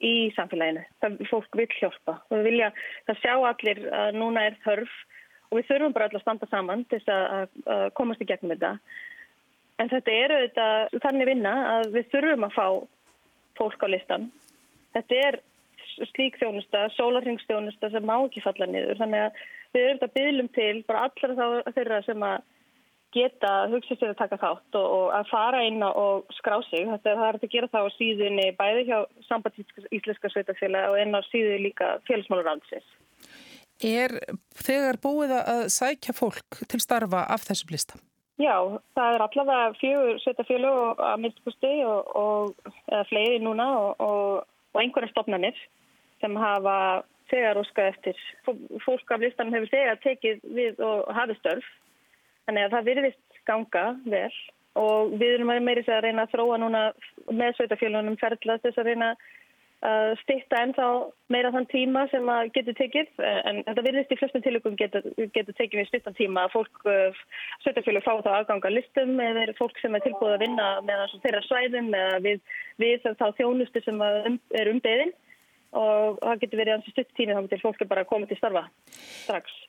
í 0.04 0.14
samfélaginu. 0.36 0.84
Það 1.02 1.24
fólk 1.30 1.58
vil 1.60 1.70
hjálpa 1.78 2.18
og 2.28 2.38
við 2.38 2.48
vilja, 2.50 2.70
það 3.08 3.22
sjá 3.24 3.34
allir 3.38 3.84
að 4.02 4.20
núna 4.20 4.48
er 4.50 4.60
þörf 4.66 5.02
og 5.54 5.60
við 5.60 5.68
þurfum 5.70 5.94
bara 5.94 6.10
alltaf 6.10 6.24
að 6.24 6.26
standa 6.26 6.50
saman 6.50 6.86
til 6.90 7.00
þess 7.04 7.14
að 7.70 7.90
komast 7.94 8.24
í 8.26 8.28
gegnum 8.30 8.56
þetta. 8.56 8.74
En 9.82 9.90
þetta 9.90 10.16
eru 10.26 10.40
þetta, 10.48 10.68
þannig 11.04 11.30
vinna 11.30 11.54
að 11.76 11.90
við 11.94 12.10
þurfum 12.14 12.48
að 12.48 12.56
fá 12.58 12.68
fólk 13.60 13.86
á 13.86 13.88
listan. 13.94 14.32
Þetta 14.98 15.20
er 15.28 15.40
slík 16.14 16.40
þjónusta, 16.42 16.88
sólarhengstjónusta 16.98 17.92
sem 17.94 18.06
má 18.06 18.16
ekki 18.24 18.42
falla 18.42 18.66
niður. 18.70 18.98
Þannig 19.02 19.28
að 19.28 19.44
við 19.74 19.86
erum 19.86 20.02
þetta 20.02 20.18
byggðlum 20.18 20.50
til 20.58 20.74
bara 20.90 21.06
allra 21.08 21.38
þá 21.38 21.72
þeirra 21.78 22.02
sem 22.08 22.26
að 22.30 22.50
geta 23.14 23.52
hugsa 23.70 23.96
sér 24.00 24.14
að 24.14 24.22
taka 24.24 24.40
þátt 24.42 24.78
og, 24.80 24.88
og 24.98 25.08
að 25.14 25.30
fara 25.30 25.62
inn 25.68 25.86
og 25.86 26.34
skrá 26.40 26.58
sig. 26.70 26.88
Þetta 26.90 27.14
er 27.14 27.38
að 27.38 27.48
gera 27.54 27.70
það 27.70 27.90
á 27.90 27.96
síðunni 27.98 28.48
bæði 28.58 28.88
hjá 28.90 28.98
Sambands 29.28 29.90
Íslenska 29.94 30.34
Sveitafélag 30.34 30.90
og 30.90 31.00
einn 31.02 31.18
á 31.18 31.22
síðu 31.30 31.60
líka 31.62 31.98
félagsmálarandsins. 32.10 32.88
Er 33.84 34.16
þegar 34.56 35.00
búið 35.04 35.36
að 35.38 35.62
sækja 35.74 36.16
fólk 36.16 36.64
til 36.72 36.80
starfa 36.84 37.26
af 37.34 37.46
þessum 37.48 37.74
lista? 37.76 38.00
Já, 38.42 38.56
það 38.98 39.16
er 39.16 39.24
allavega 39.28 39.78
fjögur 39.78 40.20
sveitafélag 40.24 41.02
að 41.06 41.20
myndkusti 41.22 41.74
og, 41.86 42.16
og 42.18 42.72
eða 42.90 43.04
fleiri 43.12 43.40
núna 43.44 43.68
og, 43.78 44.04
og 44.74 44.82
einhverja 44.82 45.12
stopnarnir 45.12 45.60
sem 46.24 46.36
hafa 46.40 46.78
þegar 47.30 47.60
óskað 47.62 47.92
eftir. 47.92 48.26
Fólk 48.86 49.14
af 49.14 49.22
listanum 49.22 49.54
hefur 49.54 49.72
þegar 49.76 50.02
tekið 50.04 50.44
við 50.58 50.82
og 50.84 51.12
hafið 51.14 51.42
störf 51.44 51.72
Þannig 52.48 52.66
að 52.66 52.76
það 52.76 52.90
virðist 52.90 53.40
ganga 53.48 53.86
vel 54.10 54.34
og 54.80 55.14
við 55.22 55.36
erum 55.38 55.52
meirins 55.64 55.90
að 55.92 56.02
reyna 56.08 56.26
að 56.26 56.34
þróa 56.34 56.60
núna 56.60 56.82
með 57.30 57.58
sveitafélunum 57.60 58.18
ferðlast 58.20 58.66
þess 58.66 58.82
að 58.82 58.90
reyna 58.90 59.12
að 59.14 59.28
stitta 60.22 60.62
ennþá 60.64 60.88
meira 61.34 61.50
þann 61.52 61.66
tíma 61.72 62.06
sem 62.12 62.30
að 62.32 62.52
getur 62.56 62.76
tekið 62.78 63.10
en 63.20 63.58
þetta 63.66 63.84
virðist 63.84 64.14
í 64.14 64.18
flestum 64.20 64.44
tilökum 64.46 64.78
getur, 64.80 65.10
getur 65.36 65.58
tekið 65.58 65.82
við 65.82 65.90
stittan 65.90 66.16
tíma 66.16 66.46
að 66.46 66.54
fólk, 66.54 66.86
eh, 66.88 67.20
sveitafélug 67.66 68.06
fá 68.06 68.14
þá 68.24 68.30
aðganga 68.38 68.72
listum 68.72 69.20
eða 69.20 69.50
fólk 69.58 69.82
sem 69.82 69.96
er 69.96 70.06
tilbúið 70.06 70.38
að 70.38 70.46
vinna 70.46 70.70
með 70.88 71.18
þeirra 71.26 71.44
svæðum 71.50 71.92
eða 72.00 72.22
við, 72.24 72.40
við 72.80 73.10
þá 73.20 73.28
þjónustu 73.42 73.84
sem 73.84 74.00
um, 74.08 74.40
er 74.56 74.72
umbeðin 74.72 75.14
og 75.74 76.22
það 76.22 76.42
getur 76.46 76.62
verið 76.62 76.78
ansi 76.78 76.94
stutt 76.94 77.14
tími 77.18 77.36
þá 77.36 77.44
getur 77.44 77.64
fólk 77.66 77.86
bara 77.90 78.06
að 78.06 78.12
koma 78.14 78.30
til 78.30 78.40
starfa 78.40 78.64
strax. 79.26 79.60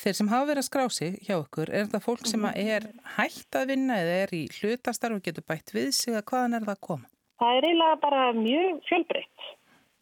Þeir 0.00 0.18
sem 0.18 0.32
hafa 0.32 0.48
verið 0.48 0.64
að 0.64 0.66
skrá 0.66 0.84
sig 0.90 1.16
hjá 1.28 1.36
okkur, 1.36 1.70
er 1.70 1.86
þetta 1.86 2.02
fólk 2.02 2.26
sem 2.26 2.50
er 2.50 2.90
hægt 3.20 3.54
að 3.54 3.70
vinna 3.74 4.00
eða 4.02 4.18
er 4.24 4.34
í 4.34 4.42
hlutastarf 4.58 5.20
og 5.20 5.24
getur 5.28 5.46
bætt 5.46 5.74
við 5.76 5.92
sig 5.94 6.16
að 6.16 6.26
hvaðan 6.32 6.58
er 6.58 6.66
það 6.66 6.74
að 6.74 6.86
koma? 6.88 7.10
Það 7.40 7.56
er 7.56 7.66
eiginlega 7.68 8.00
bara 8.02 8.24
mjög 8.36 8.80
fjölbreytt. 8.88 9.44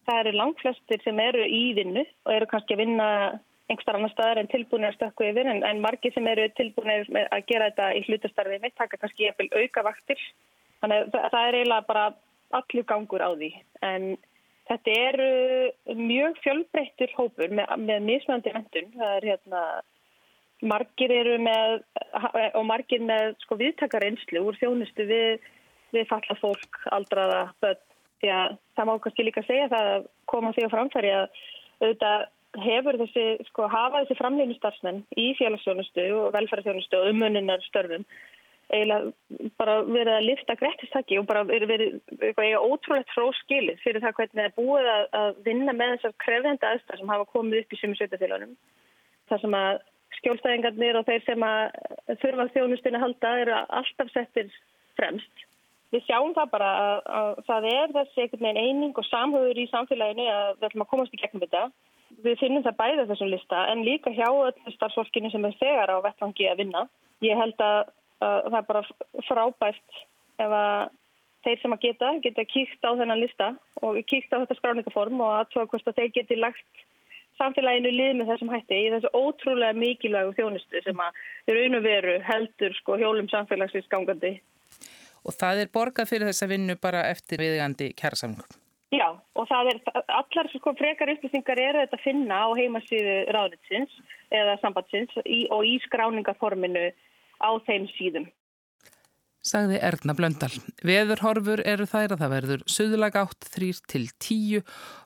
Það 0.09 0.23
eru 0.23 0.39
langflestir 0.39 1.05
sem 1.05 1.21
eru 1.21 1.45
í 1.45 1.63
vinnu 1.77 2.05
og 2.25 2.33
eru 2.33 2.49
kannski 2.49 2.77
að 2.77 2.83
vinna 2.85 3.09
einhver 3.69 3.99
annar 3.99 4.13
staðar 4.15 4.41
en 4.41 4.49
tilbúinir 4.49 4.89
að 4.89 4.97
stökku 4.97 5.27
yfir 5.29 5.51
en, 5.51 5.61
en 5.69 5.83
margir 5.85 6.15
sem 6.15 6.27
eru 6.31 6.47
tilbúinir 6.57 7.05
að 7.27 7.45
gera 7.51 7.69
þetta 7.69 7.91
í 7.99 8.05
hlutastarfi 8.07 8.63
með 8.63 8.79
taka 8.81 8.97
kannski 9.03 9.29
auka 9.29 9.85
vaktir. 9.85 10.23
Þannig 10.81 11.13
að 11.13 11.31
það 11.35 11.45
er 11.45 11.59
eiginlega 11.59 11.89
bara 11.91 12.07
allur 12.57 12.89
gangur 12.89 13.25
á 13.25 13.31
því 13.37 13.53
en 13.85 14.09
Þetta 14.69 14.95
eru 15.01 15.97
mjög 15.97 16.41
fjölbreyttur 16.45 17.13
hópur 17.17 17.53
með, 17.57 17.71
með 17.81 18.03
mismöndi 18.05 18.53
vendun. 18.53 18.91
Það 18.99 19.15
er 19.15 19.27
hérna, 19.31 19.63
margir 20.73 21.15
eru 21.15 21.39
með, 21.41 21.79
og 22.53 22.67
margir 22.69 23.05
með 23.09 23.33
sko 23.47 23.57
viðtakarinslu 23.63 24.43
úr 24.45 24.59
þjónustu 24.61 25.07
við, 25.09 25.47
við 25.97 26.09
falla 26.11 26.37
fólk, 26.43 26.83
aldraða, 26.93 27.47
börn. 27.65 27.85
Því 28.19 28.33
að 28.35 28.57
það 28.77 28.89
má 28.89 28.95
kannski 29.05 29.27
líka 29.27 29.45
segja 29.47 29.69
það 29.73 29.93
að 29.93 30.09
koma 30.31 30.55
því 30.57 30.67
á 30.67 30.75
framfæri 30.75 31.13
að 31.15 31.29
auðvitað 31.79 32.27
hefur 32.65 32.99
þessi, 33.03 33.27
sko, 33.51 33.69
hafa 33.71 34.03
þessi 34.03 34.19
framleginu 34.19 34.57
starfsmenn 34.57 35.05
í 35.21 35.29
félagsþjónustu 35.39 36.09
og 36.17 36.33
velferðarþjónustu 36.35 36.99
og 36.99 37.13
umönnunar 37.13 37.63
störfum 37.69 38.07
eiginlega 38.69 39.51
bara 39.61 39.77
verið 39.87 40.15
að 40.15 40.27
lifta 40.27 40.57
grættistakki 40.61 41.19
og 41.21 41.27
bara 41.29 41.45
verið, 41.49 42.01
eitthvað 42.21 42.67
ótrúlegt 42.69 43.13
fróskilið 43.15 43.81
fyrir 43.85 44.05
það 44.05 44.17
hvernig 44.19 44.37
það 44.37 44.49
er 44.49 44.57
búið 44.59 44.89
að, 44.93 45.05
að 45.21 45.39
vinna 45.47 45.75
með 45.77 45.95
þessar 45.95 46.17
krefðenda 46.25 46.73
aðstæðar 46.73 47.01
sem 47.01 47.13
hafa 47.15 47.29
komið 47.33 47.63
upp 47.63 47.73
í 47.73 47.81
sumu 47.81 47.99
sveitafélagunum. 47.99 48.57
Það 49.29 49.45
sem 49.45 49.57
að 49.59 49.81
skjólstæðingarnir 50.19 51.01
og 51.01 51.09
þeir 51.09 51.25
sem 51.25 51.47
að 51.49 52.19
þurfa 52.21 52.49
þjónustinu 52.57 53.03
halda 53.03 53.35
eru 53.45 53.57
alltaf 53.81 54.13
settir 54.13 54.53
fremst. 55.01 55.48
Við 55.95 56.05
sjáum 56.05 56.35
það 56.37 56.51
bara 56.53 56.71
að, 56.79 56.99
að 57.19 57.29
það 57.47 57.67
er 57.73 57.93
þessi 57.97 58.23
einhvern 58.25 58.45
veginn 58.45 58.65
eining 58.65 58.99
og 59.01 59.07
samhauður 59.09 59.61
í 59.63 59.69
samfélaginu 59.71 60.27
að 60.33 60.51
við 60.59 60.67
ætlum 60.69 60.85
að 60.85 60.91
komast 60.91 61.15
í 61.17 61.21
gegnum 61.23 61.45
þetta. 61.47 61.63
Við 62.25 62.41
finnum 62.43 62.65
það 62.67 62.79
bæðið 62.83 63.13
þessum 63.13 63.31
lista 63.33 63.63
en 63.73 63.85
líka 63.87 64.13
hjá 64.13 64.29
öllu 64.29 64.75
starfsfólkinu 64.75 65.31
sem 65.33 65.49
er 65.49 65.57
þegar 65.61 65.93
á 65.93 66.05
vettvangi 66.05 66.49
að 66.51 66.61
vinna. 66.63 66.85
Ég 67.25 67.41
held 67.41 67.65
að 67.65 67.79
það 68.21 68.59
er 68.61 68.69
bara 68.69 68.85
frábært 69.29 70.03
ef 70.39 70.55
að 70.61 70.91
þeir 71.47 71.63
sem 71.63 71.75
að 71.75 71.83
geta, 71.87 72.13
geta 72.25 72.45
kíkt 72.51 72.85
á 72.85 72.91
þennan 72.99 73.23
lista 73.23 73.49
og 73.81 73.99
kíkt 74.11 74.35
á 74.35 74.43
þetta 74.43 74.59
skráningaform 74.59 75.23
og 75.25 75.35
aðtóa 75.39 75.69
hvort 75.71 75.89
að 75.89 76.01
þeir 76.01 76.15
geti 76.19 76.39
lagt 76.39 76.85
samfélaginu 77.39 77.93
lið 77.95 78.15
með 78.19 78.33
þessum 78.33 78.53
hætti 78.53 78.79
í 78.83 78.93
þessu 78.95 79.11
ótrúlega 79.15 79.79
mikilvægu 79.79 80.35
þjónustu 80.37 80.83
sem 80.85 81.03
að 81.05 81.21
raun 81.55 81.79
og 81.79 81.85
veru 81.87 82.17
heldur 82.27 82.75
sko 82.81 82.99
hjólum 82.99 83.31
samfélagsins 83.31 83.89
gangandi. 83.93 84.35
Og 85.27 85.35
það 85.35 85.65
er 85.65 85.75
borgað 85.75 86.11
fyrir 86.13 86.31
þessa 86.31 86.49
vinnu 86.51 86.79
bara 86.81 87.05
eftir 87.11 87.43
viðgandi 87.43 87.93
kærasamlingum? 87.99 88.59
Já, 88.95 89.09
og 89.37 89.45
það 89.51 89.69
er, 89.75 89.81
allar 90.17 90.49
sko 90.55 90.73
frekar 90.79 91.11
upplýsingar 91.13 91.61
eru 91.61 91.83
þetta 91.83 91.99
að 91.99 92.05
finna 92.07 92.39
á 92.41 92.49
heimasíðu 92.57 93.17
ráðnitsins 93.37 93.99
eða 94.33 94.57
sambandsins 94.63 95.13
og 95.21 95.61
í 95.69 95.75
skráningaforminu 95.85 96.87
á 97.45 97.51
þeim 97.69 97.85
síðum. 97.99 98.31
Sagði 99.47 99.79
Erna 99.79 100.15
Blöndal. 100.19 100.51
Veðurhorfur 100.83 101.61
eru 101.63 101.87
þær 101.87 102.17
að 102.17 102.23
það 102.23 102.33
verður 102.33 102.65
söðulag 102.75 103.19
átt 103.21 103.47
3-10 103.55 104.65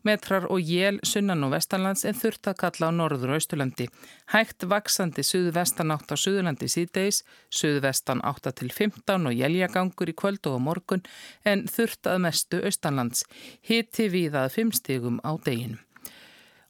metrar 0.09 0.49
og 0.49 0.65
jél 0.65 0.99
sunnan 1.07 1.45
og 1.45 1.53
vestanlands 1.53 2.07
en 2.09 2.17
þurft 2.17 2.49
að 2.49 2.59
kalla 2.65 2.89
á 2.89 2.93
norður 2.97 3.35
og 3.35 3.39
austurlandi. 3.43 3.91
Hægt 4.33 4.67
vaksandi 4.73 5.27
söðvestan 5.27 5.93
átt 5.93 6.11
á 6.11 6.17
söðurlandi 6.17 6.71
síðdeis, 6.73 7.23
söðvestan 7.53 8.25
8-15 8.25 9.29
og 9.29 9.37
jæljagangur 9.37 10.11
í 10.11 10.17
kvöld 10.17 10.49
og 10.49 10.59
á 10.59 10.61
morgun 10.65 11.07
en 11.45 11.69
þurft 11.69 12.09
að 12.09 12.25
mestu 12.27 12.65
austanlands. 12.65 13.29
Hitti 13.61 14.09
við 14.09 14.41
að 14.41 14.53
5 14.57 14.77
stigum 14.81 15.21
á 15.23 15.37
deginum. 15.45 15.81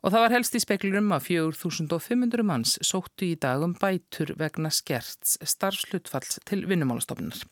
Og 0.03 0.11
það 0.11 0.25
var 0.25 0.35
helst 0.35 0.57
í 0.59 0.61
speklurum 0.63 1.13
að 1.15 1.29
4500 1.29 2.43
manns 2.47 2.75
sóttu 2.83 3.29
í 3.29 3.39
dagum 3.39 3.77
bætur 3.79 4.35
vegna 4.39 4.73
skerts 4.75 5.37
starfslutfalls 5.47 6.41
til 6.49 6.65
vinnumálastofnunar. 6.67 7.45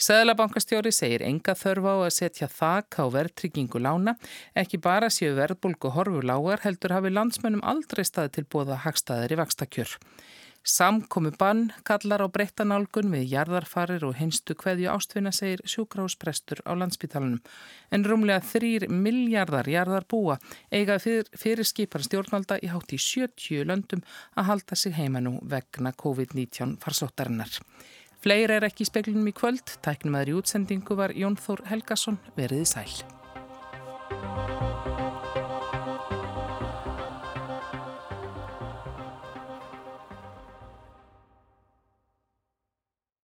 Sæðlabankastjóri 0.00 0.94
segir 0.96 1.20
enga 1.26 1.52
þörfa 1.58 1.92
á 1.92 1.98
að 2.06 2.14
setja 2.16 2.46
þak 2.48 2.96
á 3.02 3.04
verðtryggingu 3.12 3.82
lána, 3.82 4.14
ekki 4.56 4.78
bara 4.80 5.10
séu 5.12 5.34
verðbólgu 5.36 5.90
horfu 5.92 6.22
lágar 6.24 6.62
heldur 6.64 6.94
hafi 6.96 7.10
landsmönnum 7.12 7.66
aldrei 7.66 8.06
staði 8.08 8.38
til 8.38 8.46
bóða 8.48 8.78
hagstaðir 8.86 9.34
í 9.34 9.40
vakstakjör. 9.42 9.98
Samkomi 10.62 11.30
bann 11.40 11.70
kallar 11.88 12.20
á 12.20 12.28
breyttanálgun 12.28 13.08
við 13.14 13.30
jarðarfarir 13.32 14.04
og 14.04 14.18
hinstu 14.20 14.52
kveðju 14.60 14.90
ástfinna 14.92 15.32
segir 15.32 15.62
sjúkrásprestur 15.64 16.60
á 16.68 16.76
landsbytalanum. 16.76 17.40
En 17.90 18.04
rúmlega 18.04 18.44
þrýr 18.44 18.84
miljardar 18.92 19.70
jarðarbúa 19.72 20.36
eiga 20.68 20.98
fyrir, 21.00 21.30
fyrir 21.32 21.64
skipar 21.64 22.04
stjórnvalda 22.04 22.60
í 22.60 22.68
hátt 22.68 22.92
í 22.92 23.00
70 23.00 23.64
löndum 23.70 24.04
að 24.36 24.50
halda 24.52 24.76
sig 24.76 24.92
heima 25.00 25.24
nú 25.24 25.38
vegna 25.40 25.94
COVID-19 25.96 26.76
farsóttarinnar. 26.84 27.56
Fleira 28.20 28.58
er 28.60 28.68
ekki 28.68 28.84
í 28.84 28.90
speklunum 28.90 29.30
í 29.32 29.32
kvöld. 29.32 29.78
Tæknum 29.80 30.18
aðri 30.20 30.36
útsendingu 30.36 30.98
var 30.98 31.16
Jón 31.16 31.40
Þór 31.40 31.64
Helgason 31.72 32.20
veriði 32.36 32.68
sæl. 32.68 33.00